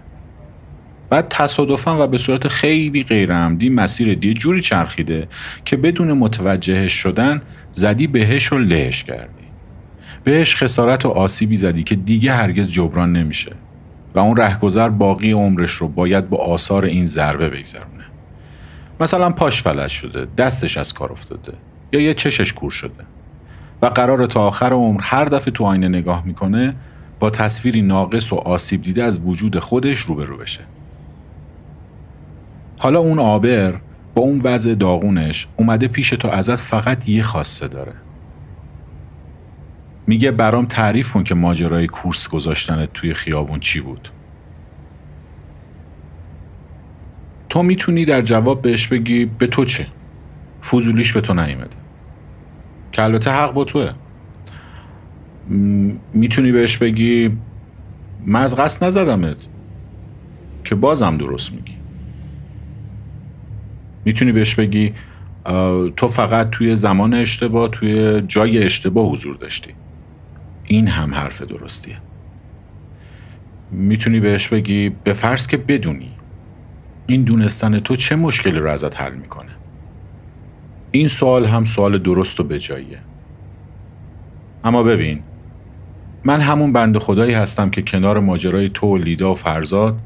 بعد 1.13 1.27
تصادفا 1.29 2.03
و 2.03 2.07
به 2.07 2.17
صورت 2.17 2.47
خیلی 2.47 3.03
غیرعمدی 3.03 3.69
مسیر 3.69 4.15
دی 4.15 4.33
جوری 4.33 4.61
چرخیده 4.61 5.27
که 5.65 5.77
بدون 5.77 6.13
متوجهش 6.13 6.93
شدن 6.93 7.41
زدی 7.71 8.07
بهش 8.07 8.53
و 8.53 8.57
لهش 8.57 9.03
کردی. 9.03 9.43
بهش 10.23 10.55
خسارت 10.55 11.05
و 11.05 11.09
آسیبی 11.09 11.57
زدی 11.57 11.83
که 11.83 11.95
دیگه 11.95 12.33
هرگز 12.33 12.71
جبران 12.71 13.11
نمیشه 13.11 13.51
و 14.15 14.19
اون 14.19 14.37
رهگذر 14.37 14.89
باقی 14.89 15.31
عمرش 15.31 15.71
رو 15.71 15.87
باید 15.87 16.29
با 16.29 16.37
آثار 16.37 16.85
این 16.85 17.05
ضربه 17.05 17.49
بگذرونه. 17.49 18.05
مثلا 18.99 19.29
پاش 19.29 19.61
فلج 19.61 19.89
شده 19.91 20.27
دستش 20.37 20.77
از 20.77 20.93
کار 20.93 21.11
افتاده 21.11 21.53
یا 21.91 21.99
یه 21.99 22.13
چشش 22.13 22.53
کور 22.53 22.71
شده 22.71 23.03
و 23.81 23.85
قرار 23.85 24.25
تا 24.25 24.47
آخر 24.47 24.73
عمر 24.73 25.01
هر 25.03 25.25
دفعه 25.25 25.51
تو 25.51 25.63
آینه 25.63 25.87
نگاه 25.87 26.25
می‌کنه 26.25 26.75
با 27.19 27.29
تصویری 27.29 27.81
ناقص 27.81 28.33
و 28.33 28.35
آسیب 28.35 28.81
دیده 28.81 29.03
از 29.03 29.21
وجود 29.25 29.59
خودش 29.59 29.99
روبرو 29.99 30.37
بشه. 30.37 30.61
حالا 32.77 32.99
اون 32.99 33.19
آبر 33.19 33.79
با 34.15 34.21
اون 34.21 34.41
وضع 34.43 34.75
داغونش 34.75 35.47
اومده 35.57 35.87
پیش 35.87 36.09
تو 36.09 36.27
ازت 36.27 36.55
فقط 36.55 37.09
یه 37.09 37.23
خواسته 37.23 37.67
داره. 37.67 37.93
میگه 40.07 40.31
برام 40.31 40.65
تعریف 40.65 41.11
کن 41.11 41.23
که 41.23 41.35
ماجرای 41.35 41.87
کورس 41.87 42.29
گذاشتنت 42.29 42.93
توی 42.93 43.13
خیابون 43.13 43.59
چی 43.59 43.81
بود. 43.81 44.09
تو 47.49 47.63
می‌تونی 47.63 48.05
در 48.05 48.21
جواب 48.21 48.61
بهش 48.61 48.87
بگی 48.87 49.25
به 49.25 49.47
تو 49.47 49.65
چه؟ 49.65 49.87
فضولیش 50.71 51.13
به 51.13 51.21
تو 51.21 51.33
نیمده 51.33 51.77
که 52.91 53.03
البته 53.03 53.31
حق 53.31 53.53
با 53.53 53.63
توه. 53.63 53.91
می‌تونی 56.13 56.51
بهش 56.51 56.77
بگی 56.77 57.37
من 58.25 58.41
از 58.41 58.55
قصد 58.55 58.85
نزدمت. 58.85 59.47
که 60.63 60.75
بازم 60.75 61.17
درست 61.17 61.53
میگی. 61.53 61.82
می‌تونی 64.05 64.31
بهش 64.31 64.55
بگی 64.55 64.93
تو 65.97 66.07
فقط 66.07 66.49
توی 66.49 66.75
زمان 66.75 67.13
اشتباه 67.13 67.69
توی 67.69 68.21
جای 68.21 68.63
اشتباه 68.63 69.11
حضور 69.11 69.35
داشتی. 69.35 69.71
این 70.65 70.87
هم 70.87 71.13
حرف 71.13 71.41
درستیه. 71.41 71.97
می‌تونی 73.71 74.19
بهش 74.19 74.47
بگی 74.47 74.89
به 74.89 75.13
فرض 75.13 75.47
که 75.47 75.57
بدونی 75.57 76.11
این 77.07 77.23
دونستن 77.23 77.79
تو 77.79 77.95
چه 77.95 78.15
مشکلی 78.15 78.59
رو 78.59 78.69
ازت 78.69 79.01
حل 79.01 79.13
می‌کنه. 79.13 79.51
این 80.91 81.07
سوال 81.07 81.45
هم 81.45 81.65
سوال 81.65 81.97
درست 81.97 82.39
و 82.39 82.43
بجاییه. 82.43 82.99
اما 84.63 84.83
ببین 84.83 85.19
من 86.23 86.41
همون 86.41 86.73
بند 86.73 86.97
خدایی 86.97 87.33
هستم 87.33 87.69
که 87.69 87.81
کنار 87.81 88.19
ماجرای 88.19 88.69
تو 88.69 88.87
و 88.87 88.97
لیدا 88.97 89.31
و 89.31 89.35
فرزاد 89.35 89.99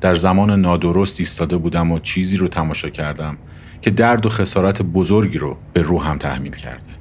در 0.00 0.14
زمان 0.14 0.60
نادرست 0.60 1.20
ایستاده 1.20 1.56
بودم 1.56 1.92
و 1.92 1.98
چیزی 1.98 2.36
رو 2.36 2.48
تماشا 2.48 2.90
کردم 2.90 3.36
که 3.82 3.90
درد 3.90 4.26
و 4.26 4.28
خسارت 4.28 4.82
بزرگی 4.82 5.38
رو 5.38 5.56
به 5.72 5.82
روحم 5.82 6.18
تحمیل 6.18 6.52
کرده. 6.52 6.92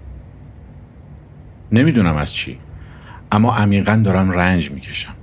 نمی‌دونم 1.72 2.16
از 2.16 2.34
چی 2.34 2.60
اما 3.32 3.56
عمیقا 3.56 4.01
دارم 4.06 4.32
رنج 4.32 4.72
می‌کشم. 4.72 5.13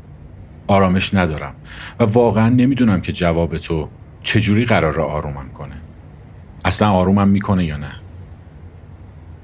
آرامش 0.67 1.15
ندارم 1.15 1.55
و 2.01 2.05
واقعا 2.05 2.49
نمی‌دونم 2.49 3.01
که 3.01 3.13
جواب 3.13 3.59
تو 3.59 3.89
چجوری 4.23 4.65
قرار 4.65 5.01
آرومم 5.01 5.49
کنه. 5.55 5.77
اصلا 6.65 6.91
آرومم 6.91 7.29
می‌کنه 7.29 7.65
یا 7.65 7.77
نه؟ 7.77 7.93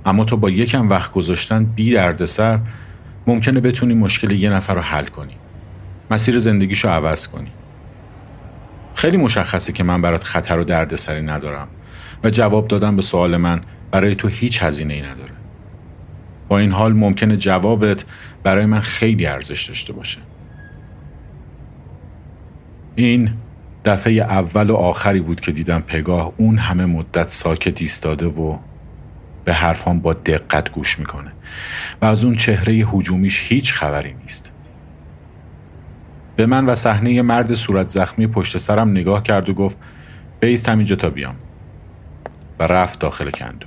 اما 0.06 0.24
تو 0.24 0.36
با 0.36 0.50
یکم 0.50 0.88
وقت 0.88 1.12
گذاشتن 1.12 1.64
بی 1.64 1.92
دردسر 1.92 2.58
ممکنه 3.26 3.60
بتونی 3.60 3.94
مشکل 3.94 4.30
یه 4.30 4.50
نفر 4.50 4.74
رو 4.74 4.80
حل 4.80 5.06
کنی. 5.06 5.36
مسیر 6.10 6.38
زندگیشو 6.38 6.88
عوض 6.88 7.28
کنی. 7.28 7.50
خیلی 9.00 9.16
مشخصه 9.16 9.72
که 9.72 9.82
من 9.82 10.02
برات 10.02 10.24
خطر 10.24 10.58
و 10.58 10.64
دردسری 10.64 11.22
ندارم 11.22 11.68
و 12.24 12.30
جواب 12.30 12.68
دادن 12.68 12.96
به 12.96 13.02
سوال 13.02 13.36
من 13.36 13.60
برای 13.90 14.14
تو 14.14 14.28
هیچ 14.28 14.62
هزینه 14.62 14.94
ای 14.94 15.02
نداره. 15.02 15.32
با 16.48 16.58
این 16.58 16.72
حال 16.72 16.92
ممکنه 16.92 17.36
جوابت 17.36 18.04
برای 18.42 18.66
من 18.66 18.80
خیلی 18.80 19.26
ارزش 19.26 19.62
داشته 19.62 19.92
باشه. 19.92 20.18
این 22.94 23.30
دفعه 23.84 24.12
اول 24.12 24.70
و 24.70 24.74
آخری 24.74 25.20
بود 25.20 25.40
که 25.40 25.52
دیدم 25.52 25.80
پگاه 25.80 26.32
اون 26.36 26.58
همه 26.58 26.86
مدت 26.86 27.28
ساکت 27.28 27.80
ایستاده 27.80 28.26
و 28.26 28.58
به 29.44 29.52
حرفان 29.52 30.00
با 30.00 30.12
دقت 30.12 30.72
گوش 30.72 30.98
می‌کنه 30.98 31.32
و 32.02 32.04
از 32.04 32.24
اون 32.24 32.34
چهره 32.34 32.74
هجومیش 32.74 33.42
هیچ 33.48 33.72
خبری 33.72 34.14
نیست. 34.22 34.52
به 36.40 36.46
من 36.46 36.66
و 36.66 36.74
صحنه 36.74 37.22
مرد 37.22 37.54
صورت 37.54 37.88
زخمی 37.88 38.26
پشت 38.26 38.56
سرم 38.56 38.90
نگاه 38.90 39.22
کرد 39.22 39.48
و 39.48 39.54
گفت 39.54 39.78
بیست 40.40 40.68
همینجا 40.68 40.96
تا 40.96 41.10
بیام. 41.10 41.36
و 42.58 42.62
رفت 42.62 43.00
داخل 43.00 43.30
کندو. 43.30 43.66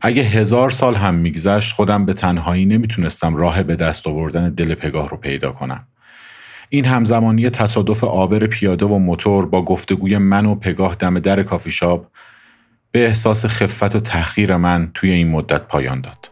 اگه 0.00 0.22
هزار 0.22 0.70
سال 0.70 0.94
هم 0.94 1.14
میگذشت 1.14 1.74
خودم 1.74 2.06
به 2.06 2.14
تنهایی 2.14 2.66
نمی‌تونستم 2.66 3.36
راه 3.36 3.62
به 3.62 3.76
دست 3.76 4.06
آوردن 4.06 4.50
دل 4.54 4.74
پگاه 4.74 5.08
رو 5.08 5.16
پیدا 5.16 5.52
کنم. 5.52 5.86
این 6.68 6.84
همزمانی 6.84 7.50
تصادف 7.50 8.04
آبر 8.04 8.46
پیاده 8.46 8.86
و 8.86 8.98
موتور 8.98 9.46
با 9.46 9.64
گفتگوی 9.64 10.18
من 10.18 10.46
و 10.46 10.54
پگاه 10.54 10.94
دم 10.94 11.18
در 11.18 11.42
کافی 11.42 11.70
شاب 11.70 12.10
به 12.90 13.06
احساس 13.06 13.46
خفت 13.46 13.96
و 13.96 14.00
تحقیر 14.00 14.56
من 14.56 14.90
توی 14.94 15.10
این 15.10 15.28
مدت 15.28 15.62
پایان 15.62 16.00
داد. 16.00 16.31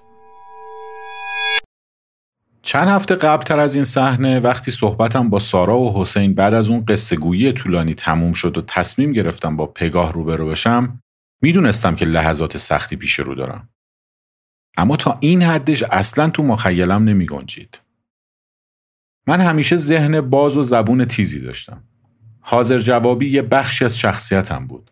چند 2.70 2.88
هفته 2.88 3.14
قبل 3.14 3.42
تر 3.42 3.58
از 3.58 3.74
این 3.74 3.84
صحنه 3.84 4.40
وقتی 4.40 4.70
صحبتم 4.70 5.30
با 5.30 5.38
سارا 5.38 5.78
و 5.78 6.00
حسین 6.00 6.34
بعد 6.34 6.54
از 6.54 6.68
اون 6.68 6.84
قصه 6.84 7.16
گویی 7.16 7.52
طولانی 7.52 7.94
تموم 7.94 8.32
شد 8.32 8.58
و 8.58 8.62
تصمیم 8.62 9.12
گرفتم 9.12 9.56
با 9.56 9.66
پگاه 9.66 10.12
روبرو 10.12 10.48
بشم 10.48 11.02
می‌دونستم 11.42 11.96
که 11.96 12.04
لحظات 12.04 12.56
سختی 12.56 12.96
پیش 12.96 13.14
رو 13.14 13.34
دارم. 13.34 13.68
اما 14.76 14.96
تا 14.96 15.18
این 15.20 15.42
حدش 15.42 15.82
اصلا 15.82 16.30
تو 16.30 16.42
مخیلم 16.42 17.04
نمی 17.04 17.26
گنجید. 17.26 17.80
من 19.26 19.40
همیشه 19.40 19.76
ذهن 19.76 20.20
باز 20.20 20.56
و 20.56 20.62
زبون 20.62 21.04
تیزی 21.04 21.40
داشتم. 21.40 21.84
حاضر 22.40 22.78
جوابی 22.78 23.30
یه 23.30 23.42
بخشی 23.42 23.84
از 23.84 23.98
شخصیتم 23.98 24.66
بود. 24.66 24.90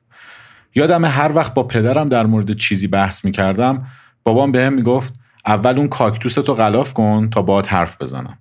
یادم 0.74 1.04
هر 1.04 1.32
وقت 1.34 1.54
با 1.54 1.62
پدرم 1.62 2.08
در 2.08 2.26
مورد 2.26 2.56
چیزی 2.56 2.86
بحث 2.86 3.24
می 3.24 3.32
کردم 3.32 3.86
بابام 4.24 4.52
بهم 4.52 4.72
می 4.72 4.82
گفت 4.82 5.14
اول 5.48 5.78
اون 5.78 5.88
کاکتوستو 5.88 6.54
غلاف 6.54 6.92
کن 6.92 7.30
تا 7.30 7.42
باهات 7.42 7.72
حرف 7.72 8.02
بزنم. 8.02 8.38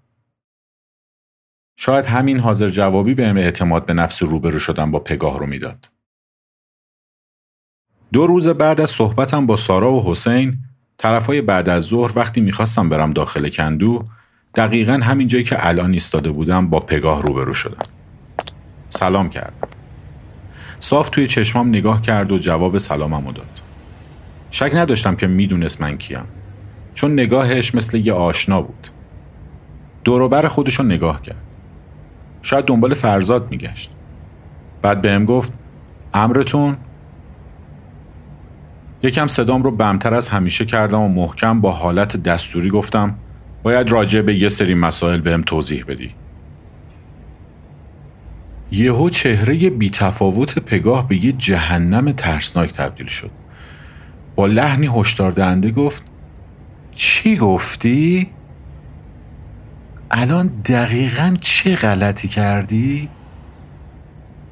شاید 1.78 2.06
همین 2.06 2.40
حاضر 2.40 2.70
جوابی 2.70 3.14
بهم 3.14 3.38
اعتماد 3.38 3.86
به 3.86 3.94
نفس 3.94 4.24
روبرو 4.24 4.60
شدن 4.60 4.92
با 4.92 5.00
پگاه 5.00 5.40
رو 5.40 5.46
می‌داد. 5.46 5.90
دو 8.14 8.28
روز 8.28 8.48
بعد 8.48 8.82
از 8.82 8.90
صحبتم 8.90 9.46
با 9.46 9.58
سارا 9.58 9.94
و 9.94 10.12
حسین 10.12 10.58
طرفای 10.98 11.42
بعد 11.42 11.70
از 11.70 11.84
ظهر 11.84 12.12
وقتی 12.16 12.42
می‌خواستم 12.42 12.90
برم 12.90 13.14
داخل 13.14 13.50
کندو 13.50 14.06
دقیقا 14.56 14.94
همین 14.94 15.28
جایی 15.28 15.44
که 15.44 15.68
الان 15.68 15.94
ایستاده 15.94 16.32
بودم 16.32 16.70
با 16.70 16.80
پگاه 16.80 17.22
روبرو 17.22 17.54
شدم. 17.54 17.84
سلام 18.90 19.30
کردم. 19.30 19.68
صاف 20.80 21.10
توی 21.10 21.28
چشمام 21.28 21.70
نگاه 21.70 22.02
کرد 22.02 22.32
و 22.32 22.40
جواب 22.40 22.78
سلاممو 22.78 23.32
داد. 23.32 23.62
شک 24.52 24.72
نداشتم 24.74 25.16
که 25.16 25.28
می‌دونست 25.28 25.82
من 25.82 25.98
کیم. 25.98 26.26
چون 26.98 27.14
نگاهش 27.14 27.76
مثل 27.76 27.98
یه 27.98 28.14
آشنا 28.14 28.62
بود. 28.62 28.88
دوروبر 30.04 30.48
خودشو 30.48 30.84
نگاه 30.84 31.22
کرد. 31.22 31.42
شاید 32.42 32.66
دنبال 32.66 32.94
فرزاد 32.94 33.52
میگشت. 33.52 33.92
بعد 34.82 35.02
بهم 35.02 35.26
گفت 35.26 35.54
امرتون 36.14 36.78
یکم 39.04 39.28
صدام 39.28 39.64
رو 39.64 39.72
بمتر 39.72 40.14
از 40.14 40.28
همیشه 40.28 40.66
کردم 40.66 41.00
و 41.00 41.08
محکم 41.08 41.62
با 41.62 41.72
حالت 41.72 42.24
دستوری 42.24 42.70
گفتم 42.70 43.16
باید 43.64 43.92
راجع 43.92 44.22
به 44.22 44.36
یه 44.36 44.50
سری 44.50 44.74
مسائل 44.74 45.22
بهم 45.22 45.42
توضیح 45.42 45.84
بدی. 45.88 46.12
یهو 48.72 49.10
چهره 49.10 49.70
بیتفاوت 49.70 50.60
پگاه 50.60 51.08
به 51.08 51.26
یه 51.26 51.32
جهنم 51.32 52.12
ترسناک 52.12 52.72
تبدیل 52.72 53.08
شد. 53.08 53.32
با 54.36 54.46
لحنی 54.46 54.88
هشدار 54.88 55.32
دهنده 55.32 55.72
گفت 55.72 56.17
چی 56.98 57.38
گفتی؟ 57.38 58.30
الان 60.12 60.48
دقیقا 60.48 61.34
چه 61.42 61.76
غلطی 61.76 62.28
کردی؟ 62.28 63.10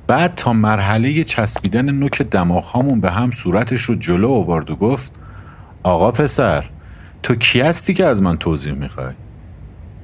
بعد 0.07 0.35
تا 0.35 0.53
مرحله 0.53 1.23
چسبیدن 1.23 1.89
نوک 1.89 2.21
دماغهامون 2.21 3.01
به 3.01 3.11
هم 3.11 3.31
صورتش 3.31 3.81
رو 3.81 3.95
جلو 3.95 4.29
آورد 4.29 4.69
و 4.69 4.75
گفت 4.75 5.11
آقا 5.83 6.11
پسر 6.11 6.69
تو 7.23 7.35
کی 7.35 7.61
هستی 7.61 7.93
که 7.93 8.05
از 8.05 8.21
من 8.21 8.37
توضیح 8.37 8.73
می‌خوای؟ 8.73 9.13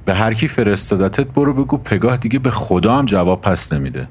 به 0.04 0.14
هر 0.14 0.34
کی 0.34 0.48
فرستادتت 0.48 1.26
برو 1.26 1.54
بگو 1.54 1.78
پگاه 1.78 2.16
دیگه 2.16 2.38
به 2.38 2.50
خدا 2.50 2.98
هم 2.98 3.04
جواب 3.04 3.40
پس 3.40 3.72
نمیده 3.72 4.08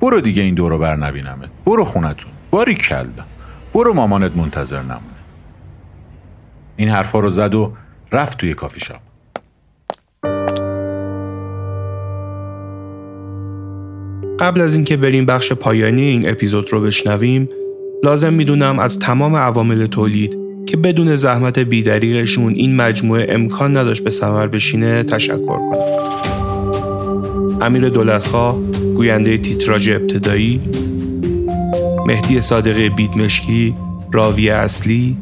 برو 0.00 0.20
دیگه 0.20 0.42
این 0.42 0.54
دورو 0.54 0.78
بر 0.78 0.96
نبینمت 0.96 1.48
برو 1.64 1.84
خونتون 1.84 2.32
باری 2.50 2.74
کلا 2.74 3.24
برو 3.74 3.94
مامانت 3.94 4.36
منتظر 4.36 4.82
نمونه 4.82 5.09
این 6.80 6.88
حرفا 6.88 7.20
رو 7.20 7.30
زد 7.30 7.54
و 7.54 7.72
رفت 8.12 8.38
توی 8.38 8.54
کافی 8.54 8.80
شاپ. 8.80 9.00
قبل 14.40 14.60
از 14.60 14.74
اینکه 14.74 14.96
بریم 14.96 15.26
بخش 15.26 15.52
پایانی 15.52 16.02
این 16.02 16.30
اپیزود 16.30 16.72
رو 16.72 16.80
بشنویم 16.80 17.48
لازم 18.04 18.32
می‌دونم 18.32 18.78
از 18.78 18.98
تمام 18.98 19.36
عوامل 19.36 19.86
تولید 19.86 20.36
که 20.66 20.76
بدون 20.76 21.16
زحمت 21.16 21.58
بیدریقشون 21.58 22.54
این 22.54 22.76
مجموعه 22.76 23.26
امکان 23.28 23.76
نداشت 23.76 24.04
به 24.04 24.10
ثمر 24.10 24.46
بشینه 24.46 25.02
تشکر 25.02 25.46
کنم. 25.46 25.78
امیر 27.62 27.88
دولتخواه 27.88 28.58
گوینده 28.96 29.38
تیتراژ 29.38 29.88
ابتدایی 29.88 30.60
مهدی 32.06 32.40
صادقی 32.40 32.88
بیدمشکی 32.88 33.74
راوی 34.12 34.50
اصلی 34.50 35.16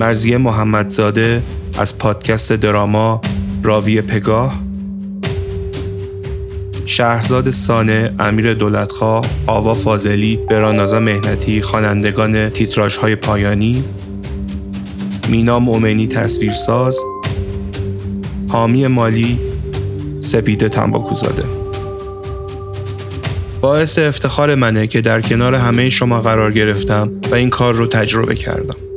مرزیه 0.00 0.38
محمدزاده 0.38 1.42
از 1.78 1.98
پادکست 1.98 2.52
دراما 2.52 3.20
راوی 3.62 4.00
پگاه 4.00 4.60
شهرزاد 6.86 7.50
سانه، 7.50 8.14
امیر 8.18 8.54
دولتخواه، 8.54 9.24
آوا 9.46 9.74
فاضلی، 9.74 10.36
برانازا 10.50 11.00
مهنتی، 11.00 11.62
خوانندگان 11.62 12.50
تیتراژ 12.50 12.96
های 12.96 13.16
پایانی، 13.16 13.84
مینا 15.28 15.58
مومنی 15.58 16.06
تصویرساز، 16.06 16.98
حامی 18.48 18.86
مالی، 18.86 19.38
سپیده 20.20 20.68
تنباکوزاده. 20.68 21.44
باعث 23.60 23.98
افتخار 23.98 24.54
منه 24.54 24.86
که 24.86 25.00
در 25.00 25.20
کنار 25.20 25.54
همه 25.54 25.88
شما 25.88 26.20
قرار 26.20 26.52
گرفتم 26.52 27.10
و 27.30 27.34
این 27.34 27.50
کار 27.50 27.74
رو 27.74 27.86
تجربه 27.86 28.34
کردم. 28.34 28.89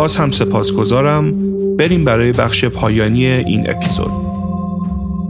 باز 0.00 0.16
هم 0.16 0.30
سپاسگزارم. 0.30 1.34
بریم 1.76 2.04
برای 2.04 2.32
بخش 2.32 2.64
پایانی 2.64 3.26
این 3.26 3.70
اپیزود. 3.70 4.10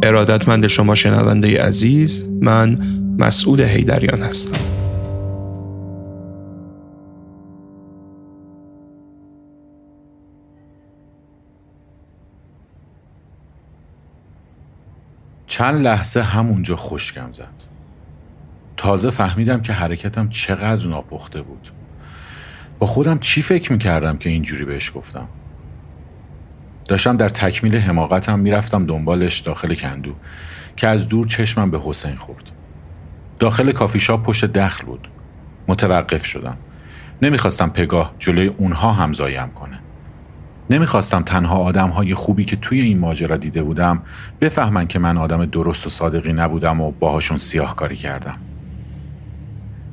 ارادتمند 0.03 0.67
شما 0.67 0.95
شنونده 0.95 1.63
عزیز 1.63 2.29
من 2.41 2.81
مسعود 3.19 3.61
هیدریان 3.61 4.23
هستم. 4.23 4.59
چند 15.47 15.81
لحظه 15.81 16.23
همونجا 16.23 16.77
خشکم 16.77 17.33
زد. 17.33 17.45
تازه 18.77 19.11
فهمیدم 19.11 19.63
که 19.63 19.73
حرکتم 19.73 20.29
چقدر 20.29 20.87
ناپخته 20.87 21.43
بود. 21.43 21.80
با 22.81 22.87
خودم 22.87 23.19
چی 23.19 23.43
فکر 23.43 23.73
می‌کردم 23.73 24.17
که 24.17 24.31
اینجوری 24.31 24.65
بهش 24.65 24.93
گفتم؟ 24.95 25.29
داشتم 26.89 27.17
در 27.17 27.29
تکمیل 27.29 27.77
حماقتم 27.77 28.39
می‌رفتم 28.39 28.87
دنبالش 28.87 29.39
داخل 29.39 29.75
کندو 29.75 30.15
که 30.77 30.89
از 30.89 31.09
دور 31.09 31.27
چشمم 31.27 31.71
به 31.71 31.81
حسین 31.85 32.17
خورد. 32.17 32.51
داخل 33.39 33.73
کافی 33.73 34.01
شاپ 34.01 34.23
پشت 34.23 34.45
دخل 34.45 34.85
بود. 34.85 35.09
متوقف 35.69 36.25
شدم. 36.25 36.57
نمی‌خواستم 37.23 37.69
پگاه 37.69 38.15
جلوی 38.19 38.47
اونها 38.47 38.93
همزایم 38.93 39.51
کنه. 39.51 39.79
نمی‌خواستم 40.71 41.23
تنها 41.23 41.57
آدم 41.57 41.89
های 41.89 42.15
خوبی 42.15 42.45
که 42.45 42.57
توی 42.57 42.81
این 42.81 42.99
ماجرا 42.99 43.37
دیده 43.37 43.63
بودم 43.63 44.03
بفهمن 44.41 44.87
که 44.87 44.99
من 44.99 45.17
آدم 45.17 45.45
درست 45.45 45.87
و 45.87 45.91
صادقی 45.91 46.33
نبودم 46.33 46.81
و 46.81 46.91
باهاشون 46.91 47.37
سیاه 47.37 47.77
کاری 47.77 47.97
کردم. 47.97 48.37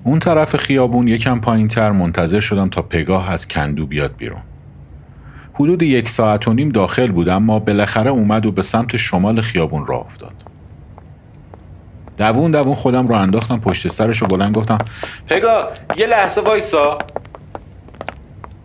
اون 0.07 0.19
طرف 0.19 0.55
خیابون 0.55 1.07
یکم 1.07 1.39
پایین 1.39 1.67
تر 1.67 1.91
منتظر 1.91 2.39
شدم 2.39 2.69
تا 2.69 2.81
پگاه 2.81 3.31
از 3.31 3.47
کندو 3.47 3.85
بیاد 3.85 4.15
بیرون. 4.17 4.41
حدود 5.53 5.81
یک 5.81 6.09
ساعت 6.09 6.47
و 6.47 6.53
نیم 6.53 6.69
داخل 6.69 7.11
بودم 7.11 7.35
اما 7.35 7.59
بالاخره 7.59 8.09
اومد 8.09 8.45
و 8.45 8.51
به 8.51 8.61
سمت 8.61 8.97
شمال 8.97 9.41
خیابون 9.41 9.85
راه 9.85 9.99
افتاد. 9.99 10.33
دوون 12.17 12.51
دوون 12.51 12.75
خودم 12.75 13.07
رو 13.07 13.15
انداختم 13.15 13.59
پشت 13.59 13.87
سرش 13.87 14.23
و 14.23 14.27
بلند 14.27 14.55
گفتم 14.55 14.77
پگاه 15.27 15.71
یه 15.97 16.07
لحظه 16.07 16.41
وایسا. 16.41 16.97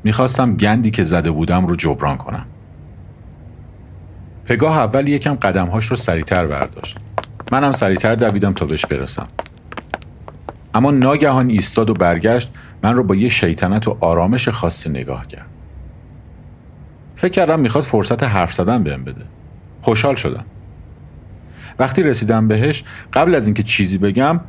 می‌خواستم 0.04 0.56
گندی 0.56 0.90
که 0.90 1.02
زده 1.02 1.30
بودم 1.30 1.66
رو 1.66 1.76
جبران 1.76 2.16
کنم. 2.16 2.46
پگاه 4.44 4.78
اول 4.78 5.08
یکم 5.08 5.34
قدمهاش 5.34 5.86
رو 5.86 5.96
سریعتر 5.96 6.46
برداشت. 6.46 6.98
منم 7.52 7.72
سریعتر 7.72 8.14
دویدم 8.14 8.52
تا 8.52 8.66
بهش 8.66 8.86
برسم. 8.86 9.28
اما 10.74 10.90
ناگهان 10.90 11.50
ایستاد 11.50 11.90
و 11.90 11.94
برگشت 11.94 12.52
من 12.82 12.94
رو 12.94 13.04
با 13.04 13.14
یه 13.14 13.28
شیطنت 13.28 13.88
و 13.88 13.96
آرامش 14.00 14.48
خاصی 14.48 14.90
نگاه 14.90 15.26
کرد. 15.26 15.46
فکر 17.14 17.32
کردم 17.32 17.60
می‌خواد 17.60 17.84
فرصت 17.84 18.22
حرف 18.22 18.52
زدن 18.52 18.82
بهم 18.82 19.04
بده. 19.04 19.24
خوشحال 19.80 20.14
شدم. 20.14 20.44
وقتی 21.78 22.02
رسیدم 22.02 22.48
بهش 22.48 22.84
قبل 23.12 23.34
از 23.34 23.46
اینکه 23.46 23.62
چیزی 23.62 23.98
بگم 23.98 24.40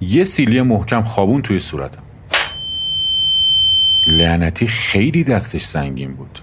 یه 0.00 0.24
سیلی 0.24 0.62
محکم 0.62 1.02
خوابون 1.02 1.42
توی 1.42 1.60
صورتم. 1.60 2.02
لعنتی 4.06 4.66
خیلی 4.66 5.24
دستش 5.24 5.62
سنگین 5.62 6.14
بود. 6.14 6.38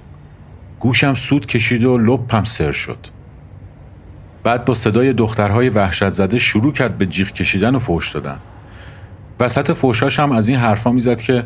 گوشم 0.79 1.13
سود 1.13 1.45
کشید 1.45 1.83
و 1.83 1.97
لپم 1.97 2.43
سر 2.43 2.71
شد. 2.71 3.07
بعد 4.43 4.65
با 4.65 4.73
صدای 4.73 5.13
دخترهای 5.13 5.69
وحشت 5.69 6.09
زده 6.09 6.39
شروع 6.39 6.73
کرد 6.73 6.97
به 6.97 7.05
جیغ 7.05 7.31
کشیدن 7.31 7.75
و 7.75 7.79
فوش 7.79 8.11
دادن. 8.11 8.39
وسط 9.39 9.71
فوشاش 9.71 10.19
هم 10.19 10.31
از 10.31 10.47
این 10.47 10.57
حرفا 10.57 10.91
می‌زد 10.91 11.21
که 11.21 11.43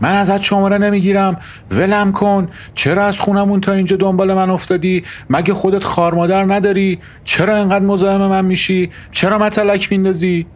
من 0.00 0.12
ازت 0.12 0.40
شماره 0.40 0.78
نمی‌گیرم 0.78 1.36
ولم 1.70 2.12
کن. 2.12 2.48
چرا 2.74 3.04
از 3.04 3.20
خونمون 3.20 3.60
تا 3.60 3.72
اینجا 3.72 3.96
دنبال 3.96 4.34
من 4.34 4.50
افتادی؟ 4.50 5.04
مگه 5.30 5.54
خودت 5.54 5.84
خارمادر 5.84 6.54
نداری؟ 6.54 6.98
چرا 7.24 7.56
انقدر 7.56 7.84
مزاحم 7.84 8.26
من 8.26 8.44
میشی؟ 8.44 8.90
چرا 9.12 9.38
متلک 9.38 9.92
میندازی؟ 9.92 10.46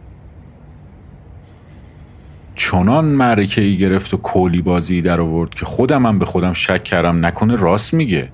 چنان 2.55 3.05
معرکه 3.05 3.61
ای 3.61 3.77
گرفت 3.77 4.13
و 4.13 4.17
کولی 4.17 4.61
بازی 4.61 5.01
در 5.01 5.21
آورد 5.21 5.55
که 5.55 5.65
خودم 5.65 6.05
هم 6.05 6.19
به 6.19 6.25
خودم 6.25 6.53
شک 6.53 6.83
کردم 6.83 7.25
نکنه 7.25 7.55
راست 7.55 7.93
میگه. 7.93 8.29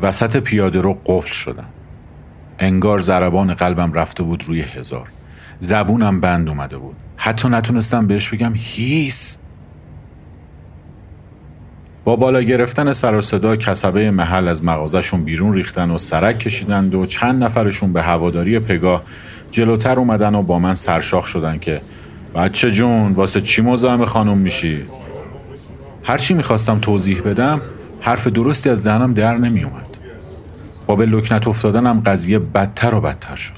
وسط 0.00 0.36
پیاده 0.36 0.80
رو 0.80 0.98
قفل 1.06 1.32
شدم. 1.32 1.68
انگار 2.58 3.00
ضربان 3.00 3.54
قلبم 3.54 3.92
رفته 3.92 4.22
بود 4.22 4.44
روی 4.48 4.60
هزار. 4.60 5.08
زبونم 5.58 6.20
بند 6.20 6.48
اومده 6.48 6.78
بود. 6.78 6.96
حتی 7.16 7.48
نتونستم 7.48 8.06
بهش 8.06 8.28
بگم 8.28 8.52
هیس. 8.54 9.38
با 12.04 12.16
بالا 12.16 12.42
گرفتن 12.42 12.92
سر 12.92 13.14
و 13.14 13.22
صدا 13.22 13.56
کسبه 13.56 14.10
محل 14.10 14.48
از 14.48 14.64
مغازشون 14.64 15.24
بیرون 15.24 15.54
ریختن 15.54 15.90
و 15.90 15.98
سرک 15.98 16.38
کشیدند 16.38 16.94
و 16.94 17.06
چند 17.06 17.44
نفرشون 17.44 17.92
به 17.92 18.02
هواداری 18.02 18.58
پگاه 18.58 19.02
جلوتر 19.50 19.98
اومدن 19.98 20.34
و 20.34 20.42
با 20.42 20.58
من 20.58 20.74
سرشاخ 20.74 21.26
شدن 21.26 21.58
که 21.58 21.80
بچه 22.34 22.70
جون 22.70 23.12
واسه 23.12 23.40
چی 23.40 23.62
مزاحم 23.62 24.04
خانم 24.04 24.38
میشی؟ 24.38 24.84
هرچی 26.02 26.34
می‌خواستم 26.34 26.78
توضیح 26.78 27.20
بدم 27.22 27.60
حرف 28.00 28.26
درستی 28.26 28.70
از 28.70 28.84
دهنم 28.84 29.14
در 29.14 29.36
نمیومد 29.36 29.96
با 30.86 30.96
به 30.96 31.06
لکنت 31.06 31.48
افتادنم 31.48 32.02
قضیه 32.06 32.38
بدتر 32.38 32.94
و 32.94 33.00
بدتر 33.00 33.36
شد. 33.36 33.57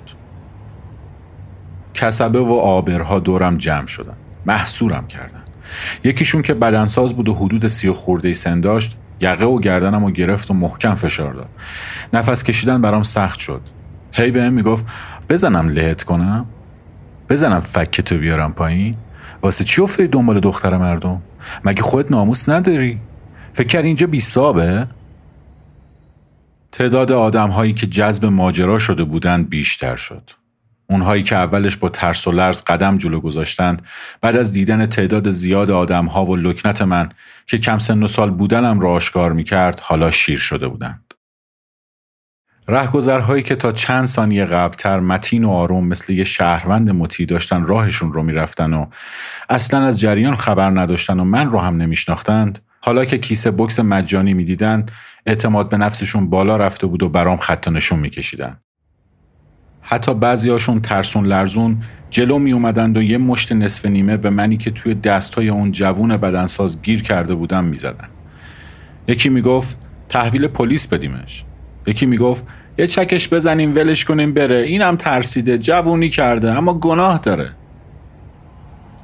کسبه 2.01 2.41
و 2.41 2.53
آبرها 2.53 3.19
دورم 3.19 3.57
جمع 3.59 3.87
شدن. 3.87 4.17
محصورم 4.47 5.07
کردن. 5.07 5.43
یکیشون 6.05 6.43
که 6.43 6.55
بدنساز 6.55 7.17
بود 7.17 7.29
و 7.29 7.35
حدود 7.35 7.67
سی 7.67 7.89
و 7.89 7.95
خورده 7.95 8.33
سن 8.33 8.61
داشت 8.61 8.97
یقه 9.21 9.45
و 9.45 9.61
گردنم 9.61 10.05
و 10.05 10.11
گرفت 10.11 10.51
و 10.51 10.55
محکم 10.55 10.95
فشار 10.95 11.35
داد. 11.35 11.49
نفس 12.13 12.45
کشیدن 12.45 12.83
برام 12.83 13.03
سخت 13.03 13.39
شد. 13.39 13.61
هی 14.13 14.31
بهم 14.31 14.53
می‌گفت 14.53 14.87
بزنم 15.29 15.69
لهت 15.69 16.03
کنم؟ 16.03 16.47
بزنم 17.29 17.61
فکتو 17.61 18.19
بیارم 18.19 18.53
پایین؟ 18.53 18.97
واسه 19.43 19.65
چی 19.65 19.83
افتادی 19.83 20.09
دنبال 20.09 20.41
دختر 20.41 20.77
مردم؟ 20.77 21.23
مگه 21.65 21.83
خودت 21.83 22.11
ناموس 22.11 22.49
نداری؟ 22.49 23.01
فکر 23.53 23.83
اینجا 23.83 24.07
بیسابه 24.07 24.87
تعداد 26.73 27.13
آدم 27.13 27.51
هایی 27.51 27.73
که 27.73 27.87
جذب 27.87 28.25
ماجرا 28.25 28.79
شده 28.79 29.05
بودند 29.05 29.49
بیشتر 29.49 29.97
شد. 29.97 30.31
اونهایی 30.91 31.23
که 31.23 31.37
اولش 31.37 31.77
با 31.77 31.89
ترس 31.89 32.27
و 32.27 32.33
لرز 32.33 32.63
قدم 32.63 32.99
جلو 32.99 33.21
گذاشتند 33.21 33.87
بعد 34.21 34.37
از 34.37 34.53
دیدن 34.53 34.87
تعداد 34.87 35.31
زیاد 35.31 35.71
آدم 35.71 36.07
ها 36.07 36.27
و 36.27 36.37
لکنت 36.37 36.83
من 36.83 37.09
که 37.47 37.59
کم 37.59 37.79
سن 37.79 38.03
و 38.03 38.09
سال 38.09 38.31
بودنم 38.31 38.81
را 38.81 38.91
آشکار 38.91 39.33
می 39.33 39.45
کرد 39.45 39.81
حالا 39.81 40.11
شیر 40.11 40.39
شده 40.39 40.69
بودند. 40.69 41.15
رهگذرهایی 42.69 43.43
که 43.43 43.57
تا 43.57 43.73
چند 43.73 44.07
ثانیه 44.07 44.45
قبلتر 44.45 45.01
متین 45.01 45.45
و 45.45 45.51
آروم 45.51 45.87
مثل 45.87 46.13
یه 46.13 46.25
شهروند 46.25 46.91
مطیع 46.91 47.27
داشتن 47.27 47.67
راهشون 47.67 48.13
رو 48.13 48.23
می‌رفتن 48.23 48.75
و 48.75 48.87
اصلا 49.49 49.85
از 49.85 50.01
جریان 50.01 50.37
خبر 50.37 50.71
نداشتن 50.71 51.21
و 51.21 51.25
من 51.25 51.51
رو 51.51 51.59
هم 51.59 51.77
نمیشناختند 51.77 52.59
حالا 52.81 53.05
که 53.05 53.19
کیسه 53.19 53.51
بکس 53.51 53.81
مجانی 53.81 54.35
می‌دیدند 54.35 54.91
اعتماد 55.27 55.69
به 55.69 55.77
نفسشون 55.77 56.31
بالا 56.31 56.57
رفته 56.57 56.87
بود 56.87 57.03
و 57.03 57.09
برام 57.09 57.37
خط 57.37 57.69
نشون 57.69 57.99
میکشیدن 57.99 58.61
حتی 59.91 60.15
بعضیاشون 60.15 60.81
ترسون 60.81 61.27
لرزون 61.27 61.83
جلو 62.11 62.39
می 62.39 62.53
اومدند 62.53 62.97
و 62.97 63.03
یه 63.03 63.19
مشت 63.19 63.53
نصف 63.53 63.87
نیمه 63.87 64.17
به 64.17 64.31
منی 64.31 64.57
که 64.57 64.71
توی 64.71 64.95
دستای 64.95 65.49
اون 65.49 65.73
جوون 65.73 66.17
بدنساز 66.17 66.83
گیر 66.83 67.03
کرده 67.03 67.35
بودم 67.35 67.65
می‌زدن. 67.65 68.09
یکی 69.09 69.29
می‌گفت 69.29 69.79
تحویل 70.09 70.47
پلیس 70.47 70.89
بدیمش. 70.89 71.45
یکی 71.87 72.07
می‌گفت 72.07 72.47
یه 72.79 72.87
چکش 72.87 73.29
بزنیم 73.29 73.75
ولش 73.75 74.05
کنیم 74.05 74.35
بره 74.35 74.57
اینم 74.57 74.97
ترسیده 74.97 75.59
جوونی 75.59 76.09
کرده 76.09 76.51
اما 76.51 76.75
گناه 76.75 77.19
داره. 77.19 77.51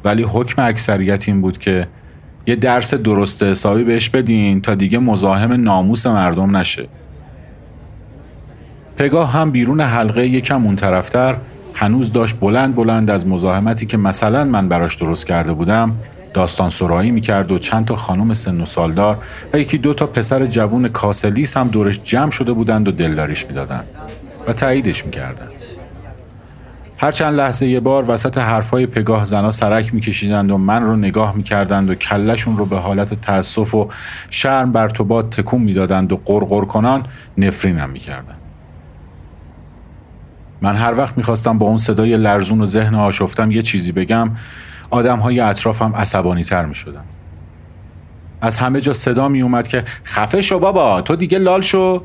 ولی 0.04 0.22
حکم 0.22 0.62
اکثریت 0.62 1.28
این 1.28 1.40
بود 1.40 1.58
که 1.58 1.88
یه 2.46 2.56
درس 2.56 2.94
درست 2.94 3.42
حسابی 3.42 3.84
بهش 3.84 4.10
بدین 4.10 4.60
تا 4.60 4.74
دیگه 4.74 4.98
مزاحم 4.98 5.52
ناموس 5.52 6.06
مردم 6.06 6.56
نشه. 6.56 6.88
پگاه 8.96 9.32
هم 9.32 9.50
بیرون 9.50 9.80
حلقه 9.80 10.26
یکم 10.26 10.64
اون 10.64 10.76
طرفتر 10.76 11.36
هنوز 11.74 12.12
داشت 12.12 12.36
بلند 12.40 12.74
بلند 12.74 13.10
از 13.10 13.26
مزاحمتی 13.26 13.86
که 13.86 13.96
مثلا 13.96 14.44
من 14.44 14.68
براش 14.68 14.96
درست 14.96 15.26
کرده 15.26 15.52
بودم 15.52 15.96
داستان 16.34 16.68
سرایی 16.68 17.10
می‌کرد 17.10 17.52
و 17.52 17.58
چند 17.58 17.84
تا 17.84 17.96
خانم 17.96 18.34
سن 18.34 18.60
و 18.60 18.66
سالدار 18.66 19.18
و 19.52 19.58
یکی 19.58 19.78
دو 19.78 19.94
تا 19.94 20.06
پسر 20.06 20.46
جوون 20.46 20.88
کاسلیس 20.88 21.56
هم 21.56 21.68
دورش 21.68 22.00
جمع 22.04 22.30
شده 22.30 22.52
بودند 22.52 22.88
و 22.88 22.90
دلداریش 22.90 23.46
می‌دادند 23.46 23.84
و 24.46 24.52
تاییدش 24.52 25.06
می‌کردند. 25.06 25.50
هر 26.98 27.12
چند 27.12 27.34
لحظه 27.34 27.66
یه 27.66 27.80
بار 27.80 28.10
وسط 28.10 28.38
حرفای 28.38 28.86
پگاه 28.86 29.24
زنا 29.24 29.50
سرک 29.50 29.94
میکشیدند 29.94 30.50
و 30.50 30.58
من 30.58 30.82
رو 30.82 30.96
نگاه 30.96 31.36
می‌کردند 31.36 31.90
و 31.90 31.94
کلشون 31.94 32.56
رو 32.56 32.66
به 32.66 32.76
حالت 32.76 33.20
تأسف 33.20 33.74
و 33.74 33.88
شرم 34.30 34.72
بر 34.72 34.88
تکون 35.30 35.62
می‌دادند 35.62 36.12
و 36.12 36.20
قرقر 36.24 36.64
کنان 36.64 37.06
نفرینم 37.38 37.90
می‌کردند. 37.90 38.45
من 40.60 40.76
هر 40.76 40.94
وقت 40.94 41.16
می‌خواستم 41.18 41.58
با 41.58 41.66
اون 41.66 41.76
صدای 41.76 42.16
لرزون 42.16 42.60
و 42.60 42.66
ذهن 42.66 42.94
آشفتم 42.94 43.50
یه 43.50 43.62
چیزی 43.62 43.92
بگم 43.92 44.30
آدم 44.90 45.18
های 45.18 45.40
اطرافم 45.40 45.96
عصبانی 45.96 46.44
تر 46.44 46.64
می 46.64 46.74
از 48.40 48.56
همه 48.58 48.80
جا 48.80 48.92
صدا 48.92 49.28
می 49.28 49.42
اومد 49.42 49.68
که 49.68 49.84
خفه 50.04 50.42
شو 50.42 50.58
بابا 50.58 51.02
تو 51.02 51.16
دیگه 51.16 51.38
لال 51.38 51.60
شو. 51.60 52.02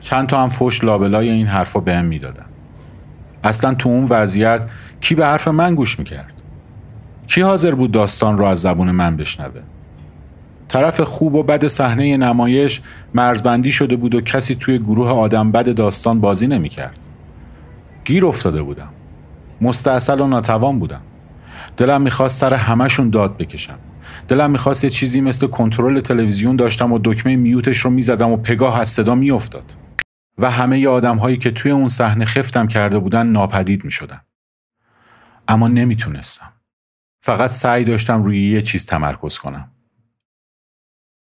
چند 0.00 0.26
تا 0.26 0.42
هم 0.42 0.48
فش 0.48 0.84
لابلای 0.84 1.30
این 1.30 1.46
حرفا 1.46 1.80
بهم 1.80 2.04
می‌دادن. 2.04 2.44
اصلا 3.44 3.74
تو 3.74 3.88
اون 3.88 4.06
وضعیت 4.10 4.70
کی 5.00 5.14
به 5.14 5.26
حرف 5.26 5.48
من 5.48 5.74
گوش 5.74 5.98
می‌کرد؟ 5.98 6.34
کی 7.26 7.40
حاضر 7.40 7.74
بود 7.74 7.92
داستان 7.92 8.38
رو 8.38 8.44
از 8.44 8.60
زبون 8.60 8.90
من 8.90 9.16
بشنوه؟ 9.16 9.60
طرف 10.68 11.00
خوب 11.00 11.34
و 11.34 11.42
بد 11.42 11.66
صحنه 11.66 12.16
نمایش 12.16 12.82
مرزبندی 13.14 13.72
شده 13.72 13.96
بود 13.96 14.14
و 14.14 14.20
کسی 14.20 14.54
توی 14.54 14.78
گروه 14.78 15.08
آدم 15.08 15.52
بد 15.52 15.74
داستان 15.74 16.20
بازی 16.20 16.46
نمی‌کرد. 16.46 16.98
گیر 18.04 18.26
افتاده 18.26 18.62
بودم. 18.62 18.88
مستاصل 19.60 20.20
و 20.20 20.26
ناتوان 20.26 20.78
بودم. 20.78 21.00
دلم 21.76 22.02
می‌خواست 22.02 22.40
سر 22.40 22.54
همشون 22.54 23.10
داد 23.10 23.36
بکشم. 23.36 23.78
دلم 24.28 24.50
می‌خواست 24.50 24.84
یه 24.84 24.90
چیزی 24.90 25.20
مثل 25.20 25.46
کنترل 25.46 26.00
تلویزیون 26.00 26.56
داشتم 26.56 26.92
و 26.92 26.98
دکمه 27.04 27.36
میوتش 27.36 27.78
رو 27.78 27.90
می‌زدم 27.90 28.30
و 28.30 28.36
پگاه 28.36 28.80
از 28.80 28.88
صدا 28.88 29.14
میافتاد. 29.14 29.72
و 30.38 30.50
همه 30.50 30.78
ی 30.78 30.86
آدم 30.86 31.16
هایی 31.16 31.36
که 31.36 31.50
توی 31.50 31.70
اون 31.70 31.88
صحنه 31.88 32.24
خفتم 32.24 32.66
کرده 32.66 32.98
بودن 32.98 33.26
ناپدید 33.26 33.84
می‌شدن. 33.84 34.20
اما 35.48 35.68
نمی‌تونستم. 35.68 36.52
فقط 37.20 37.50
سعی 37.50 37.84
داشتم 37.84 38.22
روی 38.22 38.50
یه 38.50 38.62
چیز 38.62 38.86
تمرکز 38.86 39.38
کنم. 39.38 39.70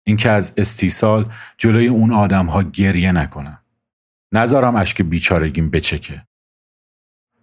اینکه 0.04 0.30
از 0.30 0.54
استیصال 0.56 1.32
جلوی 1.58 1.86
اون 1.86 2.12
آدم 2.12 2.46
ها 2.46 2.62
گریه 2.62 3.12
نکنم 3.12 3.58
نذارم 4.32 4.76
اشک 4.76 5.02
بیچارگیم 5.02 5.70
بچکه 5.70 6.26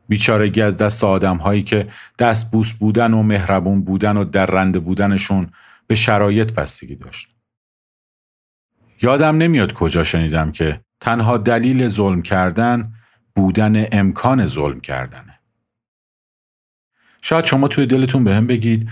بیچارگی 0.07 0.61
از 0.61 0.77
دست 0.77 1.03
آدم 1.03 1.37
هایی 1.37 1.63
که 1.63 1.89
دست 2.19 2.51
بوس 2.51 2.73
بودن 2.73 3.13
و 3.13 3.23
مهربون 3.23 3.83
بودن 3.83 4.17
و 4.17 4.23
در 4.23 4.45
رنده 4.45 4.79
بودنشون 4.79 5.51
به 5.87 5.95
شرایط 5.95 6.53
بستگی 6.53 6.95
داشت. 6.95 7.35
یادم 9.01 9.37
نمیاد 9.37 9.73
کجا 9.73 10.03
شنیدم 10.03 10.51
که 10.51 10.81
تنها 10.99 11.37
دلیل 11.37 11.87
ظلم 11.87 12.21
کردن 12.21 12.93
بودن 13.35 13.85
امکان 13.91 14.45
ظلم 14.45 14.79
کردنه. 14.79 15.39
شاید 17.21 17.45
شما 17.45 17.67
توی 17.67 17.85
دلتون 17.85 18.23
به 18.23 18.35
هم 18.35 18.47
بگید 18.47 18.89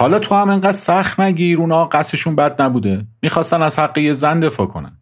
حالا 0.00 0.18
تو 0.18 0.34
هم 0.34 0.50
انقدر 0.50 0.72
سخت 0.72 1.20
نگیر 1.20 1.58
اونا 1.58 1.84
قصشون 1.84 2.36
بد 2.36 2.62
نبوده. 2.62 3.06
می‌خواستن 3.22 3.62
از 3.62 3.78
حق 3.78 3.98
یه 3.98 4.12
زن 4.12 4.40
دفاع 4.40 4.66
کنن. 4.66 4.98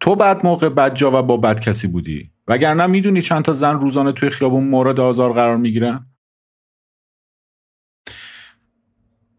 تو 0.00 0.14
بعد 0.16 0.46
موقع 0.46 0.68
بد 0.68 0.94
جا 0.94 1.18
و 1.18 1.22
با 1.22 1.36
بد 1.36 1.60
کسی 1.60 1.86
بودی؟ 1.88 2.30
وگرنه 2.48 2.86
می‌دونی 2.86 3.22
چند 3.22 3.42
تا 3.42 3.52
زن 3.52 3.80
روزانه 3.80 4.12
توی 4.12 4.30
خیابون 4.30 4.64
مورد 4.64 5.00
آزار 5.00 5.32
قرار 5.32 5.56
می‌گیرن؟ 5.56 6.06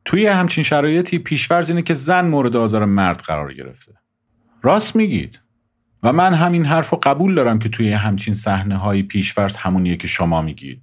توی 0.06 0.28
همچین 0.28 0.63
شرایطی 0.63 1.19
پیشفرز 1.19 1.69
اینه 1.69 1.82
که 1.82 1.93
زن 1.93 2.28
مورد 2.28 2.56
آزار 2.56 2.86
مرد 2.86 3.19
قرار 3.19 3.54
گرفته. 3.54 3.93
راست 4.62 4.95
میگید. 4.95 5.41
و 6.04 6.13
من 6.13 6.34
همین 6.34 6.65
حرف 6.65 6.89
رو 6.89 7.00
قبول 7.04 7.36
دارم 7.36 7.60
که 7.60 7.69
توی 7.69 7.93
همچین 7.93 8.34
صحنه 8.34 8.78
های 8.78 9.04
پیشفرز 9.04 9.56
همونیه 9.56 9.97
که 9.97 10.08
شما 10.08 10.41
میگید. 10.41 10.82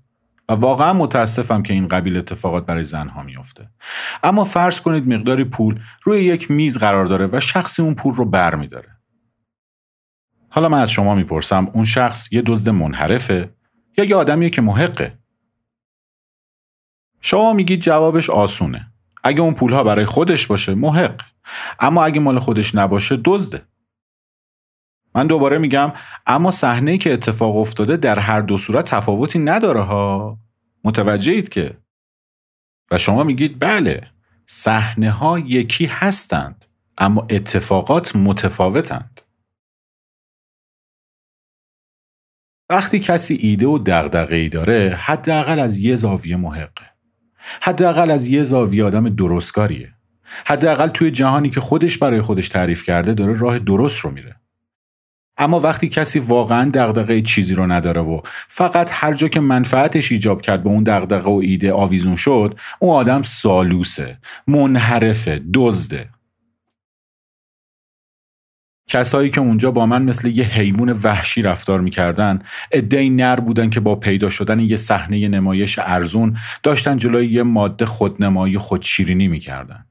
و 0.49 0.53
واقعا 0.53 0.93
متاسفم 0.93 1.63
که 1.63 1.73
این 1.73 1.89
قبیل 1.89 2.17
اتفاقات 2.17 2.67
برای 2.67 2.83
زنها 2.83 3.23
میافته. 3.23 3.71
اما 4.23 4.45
فرض 4.45 4.81
کنید 4.81 5.09
مقداری 5.09 5.45
پول 5.45 5.81
روی 6.03 6.25
یک 6.25 6.51
میز 6.51 6.79
قرار 6.79 7.07
داره 7.07 7.29
و 7.33 7.41
شخصی 7.41 7.83
اون 7.83 7.95
پول 7.95 8.15
رو 8.15 8.25
بر 8.25 8.55
میداره 8.55 8.89
حالا 10.49 10.69
من 10.69 10.81
از 10.81 10.91
شما 10.91 11.15
می‌پرسم 11.15 11.71
اون 11.73 11.85
شخص 11.85 12.33
یه 12.33 12.43
دزد 12.43 12.69
منحرفه 12.69 13.55
یا 13.99 14.05
یه 14.05 14.17
آدمیه 14.17 14.51
که 14.51 14.63
محقه؟ 14.63 15.19
شما 17.21 17.53
میگید 17.53 17.81
جوابش 17.81 18.31
آسونه. 18.31 18.93
اگه 19.25 19.41
اون 19.41 19.55
پولها 19.55 19.85
برای 19.85 20.05
خودش 20.05 20.47
باشه 20.47 20.75
محق. 20.75 21.23
اما 21.81 22.05
اگه 22.05 22.21
مال 22.21 22.39
خودش 22.39 22.75
نباشه 22.75 23.19
دزده. 23.25 23.67
من 25.15 25.27
دوباره 25.27 25.59
میگم 25.59 25.93
اما 26.27 26.51
صحنه 26.51 26.99
که 26.99 27.13
اتفاق 27.13 27.57
افتاده 27.57 27.97
در 27.97 28.19
هر 28.19 28.41
دو 28.41 28.59
صورت 28.59 28.85
تفاوتی 28.85 29.39
نداره 29.39 29.81
ها. 29.81 30.39
متوجهید 30.85 31.49
که؟ 31.49 31.77
و 32.91 32.99
شما 32.99 33.25
میگید 33.25 33.59
بله 33.59 34.07
صحنه 34.47 35.11
ها 35.11 35.39
یکی 35.39 35.87
هستند 35.87 36.65
اما 36.99 37.27
اتفاقات 37.31 38.17
متفاوتند. 38.17 39.21
وقتی 42.71 43.01
کسی 43.01 43.35
ایده 43.35 43.67
و 43.67 44.27
ای 44.31 44.49
داره 44.49 44.99
حداقل 45.01 45.59
از 45.59 45.79
یه 45.79 45.97
زاویه 45.97 46.37
محقه 46.37 46.87
حداقل 47.61 48.11
از 48.11 48.29
یه 48.29 48.43
زاویه 48.43 48.85
آدم 48.85 49.09
درستکاریه. 49.09 49.95
حداقل 50.45 50.89
توی 50.89 51.11
جهانی 51.11 51.51
که 51.51 51.61
خودش 51.61 51.99
برای 51.99 52.21
خودش 52.21 52.49
تعریف 52.49 52.85
کرده 52.85 53.15
داره 53.15 53.39
راه 53.39 53.59
درست 53.59 54.01
رو 54.01 54.11
میره. 54.11 54.37
اما 55.39 55.61
وقتی 55.61 55.89
کسی 55.89 56.19
واقعا 56.19 56.71
دغدغه 56.75 57.23
چیزی 57.23 57.55
رو 57.55 57.67
نداره 57.67 58.01
و 58.01 58.21
فقط 58.49 58.91
هر 58.93 59.15
جا 59.15 59.29
که 59.29 59.41
منفعتش 59.41 60.13
ایجاب 60.13 60.43
کرد 60.43 60.63
به 60.63 60.71
اون 60.71 60.83
دغدغه 60.83 61.31
و 61.31 61.41
ایده 61.43 61.73
آویزون 61.73 62.17
شد 62.17 62.59
اون 62.79 62.95
آدم 62.95 63.23
سالوسه 63.23 64.19
منحرفه 64.47 65.43
دزده. 65.55 66.09
کسایی 68.89 69.31
که 69.31 69.41
اونجا 69.41 69.71
با 69.71 69.87
من 69.87 70.03
مثل 70.03 70.29
یه 70.29 70.45
حیوان 70.45 70.93
وحشی 70.93 71.43
رفتار 71.43 71.81
می‌کردن 71.81 72.39
ادعی 72.73 73.11
نر 73.11 73.41
بودن 73.41 73.71
که 73.71 73.81
با 73.81 73.97
پیدا 73.97 74.29
شدن 74.29 74.61
یه 74.61 74.77
صحنه 74.77 75.29
نمایش 75.29 75.79
ارزون 75.79 76.37
داشتن 76.63 76.97
جلوی 76.97 77.27
یه 77.27 77.43
ماده 77.43 77.87
خودنمایی 77.87 78.59
خودشیرینی 78.59 79.29
می‌کردن. 79.29 79.88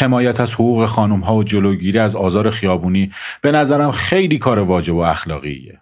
حمایت 0.00 0.40
از 0.40 0.54
حقوق 0.54 0.86
خانم 0.86 1.20
ها 1.20 1.36
و 1.36 1.44
جلوگیری 1.44 1.98
از 1.98 2.16
آزار 2.16 2.50
خیابونی 2.50 3.12
به 3.42 3.52
نظرم 3.52 3.92
خیلی 3.92 4.38
کار 4.38 4.58
واجب 4.58 4.94
و 4.94 4.98
اخلاقیه. 4.98 5.80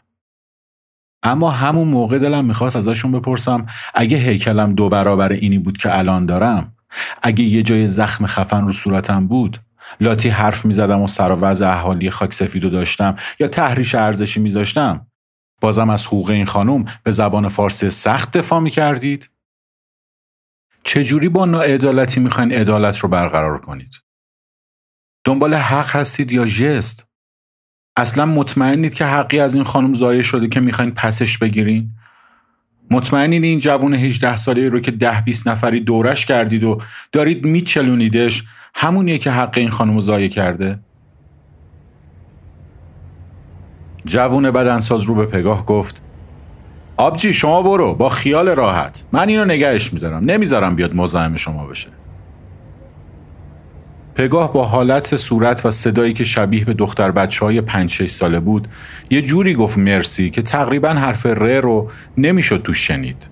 اما 1.22 1.50
همون 1.50 1.88
موقع 1.88 2.18
دلم 2.18 2.44
می‌خواست 2.44 2.76
ازشون 2.76 3.12
بپرسم 3.12 3.66
اگه 3.94 4.16
هیکلم 4.16 4.74
دو 4.74 4.88
برابر 4.88 5.32
اینی 5.32 5.58
بود 5.58 5.78
که 5.78 5.98
الان 5.98 6.26
دارم 6.26 6.74
اگه 7.22 7.44
یه 7.44 7.62
جای 7.62 7.88
زخم 7.88 8.26
خفن 8.26 8.66
رو 8.66 8.72
صورتم 8.72 9.26
بود 9.26 9.60
لاتی 10.00 10.28
حرف 10.28 10.64
می‌زدم 10.64 11.00
و 11.00 11.08
سر 11.08 11.32
و 11.32 11.34
وضع 11.34 11.68
اهالی 11.68 12.10
خاک 12.10 12.34
سفیدو 12.34 12.70
داشتم 12.70 13.16
یا 13.40 13.48
تحریش 13.48 13.94
ارزشی 13.94 14.40
میذاشتم 14.40 15.06
بازم 15.60 15.90
از 15.90 16.06
حقوق 16.06 16.30
این 16.30 16.46
خانم 16.46 16.84
به 17.02 17.10
زبان 17.10 17.48
فارسی 17.48 17.90
سخت 17.90 18.36
دفاع 18.36 18.60
می‌کردید؟ 18.60 19.30
چجوری 20.84 21.28
با 21.28 21.44
ناعدالتی 21.44 22.20
می‌خواین 22.20 22.52
عدالت 22.52 22.98
رو 22.98 23.08
برقرار 23.08 23.60
کنید؟ 23.60 24.05
دنبال 25.26 25.54
حق 25.54 25.96
هستید 25.96 26.32
یا 26.32 26.44
جست؟ 26.44 27.06
اصلا 27.96 28.26
مطمئنید 28.26 28.94
که 28.94 29.04
حقی 29.04 29.40
از 29.40 29.54
این 29.54 29.64
خانم 29.64 29.94
زایه 29.94 30.22
شده 30.22 30.48
که 30.48 30.60
می‌خواین 30.60 30.90
پسش 30.90 31.38
بگیرین؟ 31.38 31.90
مطمئنین 32.90 33.44
این 33.44 33.58
جوون 33.58 33.94
18 33.94 34.36
ساله 34.36 34.68
رو 34.68 34.80
که 34.80 34.90
ده 34.90 35.20
20 35.20 35.48
نفری 35.48 35.80
دورش 35.80 36.26
کردید 36.26 36.64
و 36.64 36.80
دارید 37.12 37.44
میچلونیدش 37.44 38.44
همونیه 38.74 39.18
که 39.18 39.30
حق 39.30 39.58
این 39.58 39.70
خانم 39.70 40.00
زایه 40.00 40.28
کرده؟ 40.28 40.78
جوون 44.04 44.50
بدنساز 44.50 45.02
رو 45.02 45.14
به 45.14 45.26
پگاه 45.26 45.66
گفت 45.66 46.02
آبجی 46.96 47.32
شما 47.32 47.62
برو 47.62 47.94
با 47.94 48.08
خیال 48.08 48.48
راحت. 48.48 49.04
من 49.12 49.28
اینو 49.28 49.44
نگهش 49.44 49.92
میدارم. 49.92 50.24
نمی‌ذارم 50.24 50.76
بیاد 50.76 50.94
مزاحم 50.94 51.36
شما 51.36 51.66
بشه. 51.66 51.88
پگاه 54.16 54.52
با 54.52 54.64
حالت 54.64 55.16
صورت 55.16 55.66
و 55.66 55.70
صدایی 55.70 56.12
که 56.12 56.24
شبیه 56.24 56.64
به 56.64 56.74
دختر 56.74 57.10
بچه 57.10 57.44
های 57.44 57.60
پنج 57.60 57.90
شش 57.90 58.10
ساله 58.10 58.40
بود 58.40 58.68
یه 59.10 59.22
جوری 59.22 59.54
گفت 59.54 59.78
مرسی 59.78 60.30
که 60.30 60.42
تقریبا 60.42 60.88
حرف 60.88 61.26
ر 61.26 61.60
رو 61.60 61.90
نمی‌شد 62.16 62.62
توش 62.62 62.86
شنید. 62.86 63.28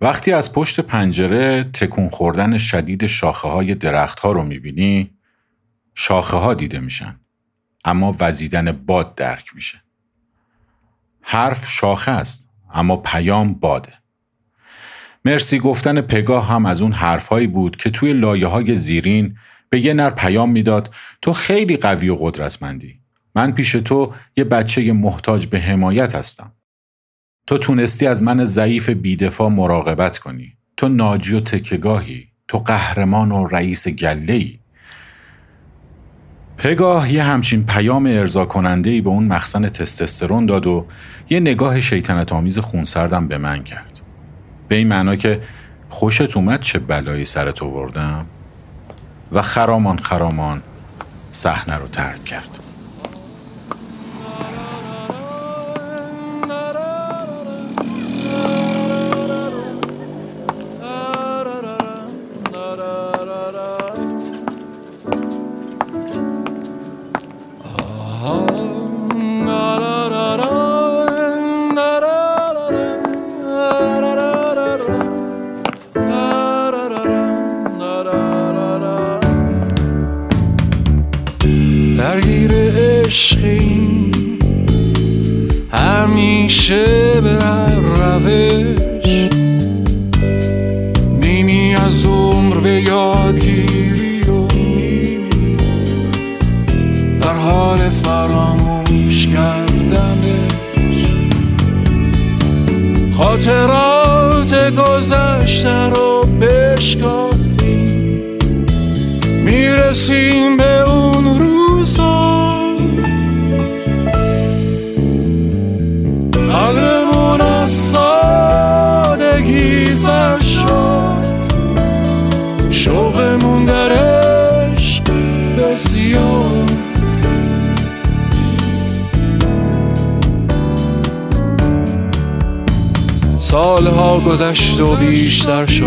وقتی 0.00 0.32
از 0.32 0.52
پشت 0.52 0.80
پنجره 0.80 1.64
تکون 1.64 2.08
خوردن 2.08 2.58
شدید 2.58 3.06
شاخه 3.06 3.48
های 3.48 3.74
درخت 3.74 4.20
ها 4.20 4.32
رو 4.32 4.42
می‌بینی 4.42 5.10
شاخه 5.94 6.36
ها 6.36 6.54
دیده 6.54 6.80
میشن 6.80 7.20
اما 7.84 8.16
وزیدن 8.20 8.72
باد 8.72 9.14
درک 9.14 9.54
میشه. 9.54 9.82
حرف 11.20 11.68
شاخه 11.70 12.10
است 12.10 12.48
اما 12.74 12.96
پیام 12.96 13.54
باده. 13.54 13.97
مرسی 15.24 15.58
گفتن 15.58 16.00
پگاه 16.00 16.48
هم 16.48 16.66
از 16.66 16.82
اون 16.82 16.92
حرفهایی 16.92 17.46
بود 17.46 17.76
که 17.76 17.90
توی 17.90 18.12
لایه 18.12 18.46
های 18.46 18.76
زیرین 18.76 19.36
به 19.70 19.80
یه 19.80 19.94
نر 19.94 20.10
پیام 20.10 20.50
می‌داد 20.50 20.94
تو 21.22 21.32
خیلی 21.32 21.76
قوی 21.76 22.08
و 22.08 22.16
قدرتمندی. 22.16 23.00
من 23.34 23.52
پیش 23.52 23.72
تو 23.72 24.14
یه 24.36 24.44
بچه 24.44 24.92
محتاج 24.92 25.46
به 25.46 25.60
حمایت 25.60 26.14
هستم. 26.14 26.52
تو 27.46 27.58
تونستی 27.58 28.06
از 28.06 28.22
من 28.22 28.44
ضعیف 28.44 28.88
بیدفاع 28.88 29.48
مراقبت 29.48 30.18
کنی. 30.18 30.52
تو 30.76 30.88
ناجی 30.88 31.34
و 31.34 31.40
تکگاهی. 31.40 32.28
تو 32.48 32.58
قهرمان 32.58 33.32
و 33.32 33.46
رئیس 33.46 33.88
گله 33.88 34.32
ای. 34.32 34.58
پگاه 36.58 37.12
یه 37.12 37.22
همچین 37.22 37.66
پیام 37.66 38.06
ارضا 38.06 38.44
کننده 38.44 38.90
ای 38.90 39.00
به 39.00 39.10
اون 39.10 39.24
مخزن 39.24 39.68
تستسترون 39.68 40.46
داد 40.46 40.66
و 40.66 40.86
یه 41.30 41.40
نگاه 41.40 41.80
شیطنت 41.80 42.32
آمیز 42.32 42.58
خونسردم 42.58 43.28
به 43.28 43.38
من 43.38 43.64
کرد. 43.64 43.97
به 44.68 44.76
این 44.76 44.88
معنا 44.88 45.16
که 45.16 45.42
خوشت 45.88 46.36
اومد 46.36 46.60
چه 46.60 46.78
بلایی 46.78 47.24
سرت 47.24 47.62
آوردم؟ 47.62 48.26
و 49.32 49.42
خرامان 49.42 49.98
خرامان 49.98 50.62
صحنه 51.32 51.76
رو 51.76 51.86
ترک 51.86 52.24
کرد. 52.24 52.57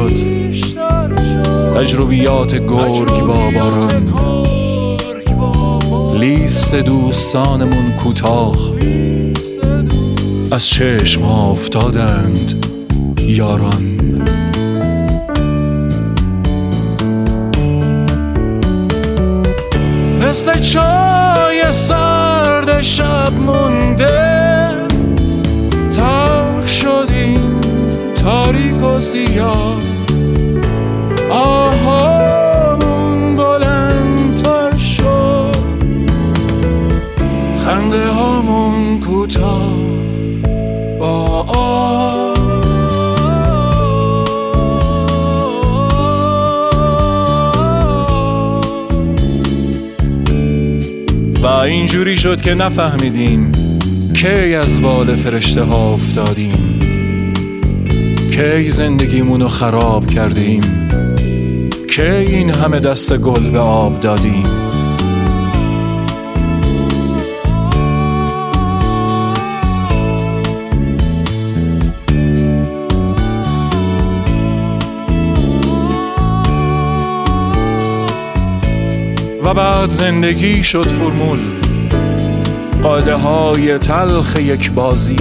شد. 0.10 1.74
تجربیات 1.76 2.56
گرگ 2.56 3.26
با 3.26 3.52
باران 3.52 4.14
لیست 6.20 6.76
دوستانمون 6.76 7.92
کوتاه. 8.04 8.58
از 10.52 10.68
چشم 10.68 11.22
ها 11.22 11.50
افتادند 11.50 12.66
یاران. 13.20 13.98
مثل 20.22 20.60
چای 20.60 21.74
سرد 21.74 22.82
شب 22.82 23.34
مونده. 23.46 24.41
تاریک 28.24 28.84
و 28.84 29.00
سیاه. 29.00 29.82
آهامون 31.30 32.76
بلندتر 33.36 34.78
شد. 34.78 35.56
خنده 37.66 38.08
هامون 38.08 39.00
کوتاه. 39.00 39.72
با 41.00 41.46
و 51.44 51.48
اینجوری 51.48 52.18
شد 52.18 52.42
که 52.42 52.54
نفهمیدیم 52.54 53.52
کی 54.14 54.56
از 54.56 54.82
بال 54.82 55.16
فرشته 55.16 55.62
ها 55.62 55.94
افتادیم. 55.94 56.61
کی 58.32 58.70
زندگیمونو 58.70 59.48
خراب 59.48 60.08
کردیم؟ 60.08 60.62
کی 61.90 62.02
این 62.02 62.50
همه 62.50 62.80
دست 62.80 63.18
گل 63.18 63.50
به 63.52 63.60
آب 63.60 64.00
دادیم؟ 64.00 64.44
و 79.44 79.54
بعد 79.54 79.90
زندگی 79.90 80.64
شد 80.64 80.88
فرمول 80.88 81.40
قاعده 82.84 83.16
های 83.16 83.78
تلخ 83.78 84.36
یک 84.40 84.72
بازی. 84.72 85.16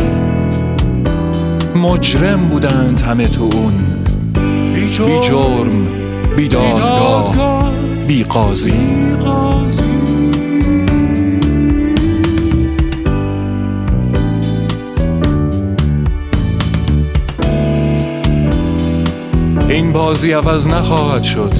مجرم 1.76 2.40
بودند 2.40 3.00
همه 3.00 3.28
تو 3.28 3.42
اون. 3.42 3.72
بی 4.74 4.88
جرم 5.20 5.86
بی 6.36 6.48
دادگاه 6.48 7.72
بی 8.06 8.24
قاضی. 8.24 8.72
این 19.68 19.92
بازی 19.92 20.32
عوض 20.32 20.68
نخواهد 20.68 21.22
شد. 21.22 21.52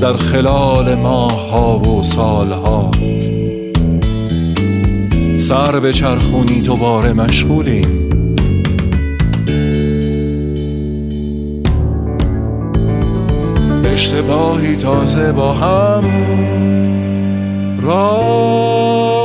در 0.00 0.16
خلال 0.16 0.94
ماه 0.94 1.50
ها 1.50 1.78
و 1.78 2.02
سال 2.02 2.52
ها 2.52 2.90
سر 5.36 5.80
به 5.80 5.92
چرخونی 5.92 6.60
دوباره 6.60 7.12
مشغولیم. 7.12 8.07
اشتباهی 13.98 14.76
تازه 14.76 15.32
با 15.32 15.52
هم 15.52 16.04
راه. 17.82 19.17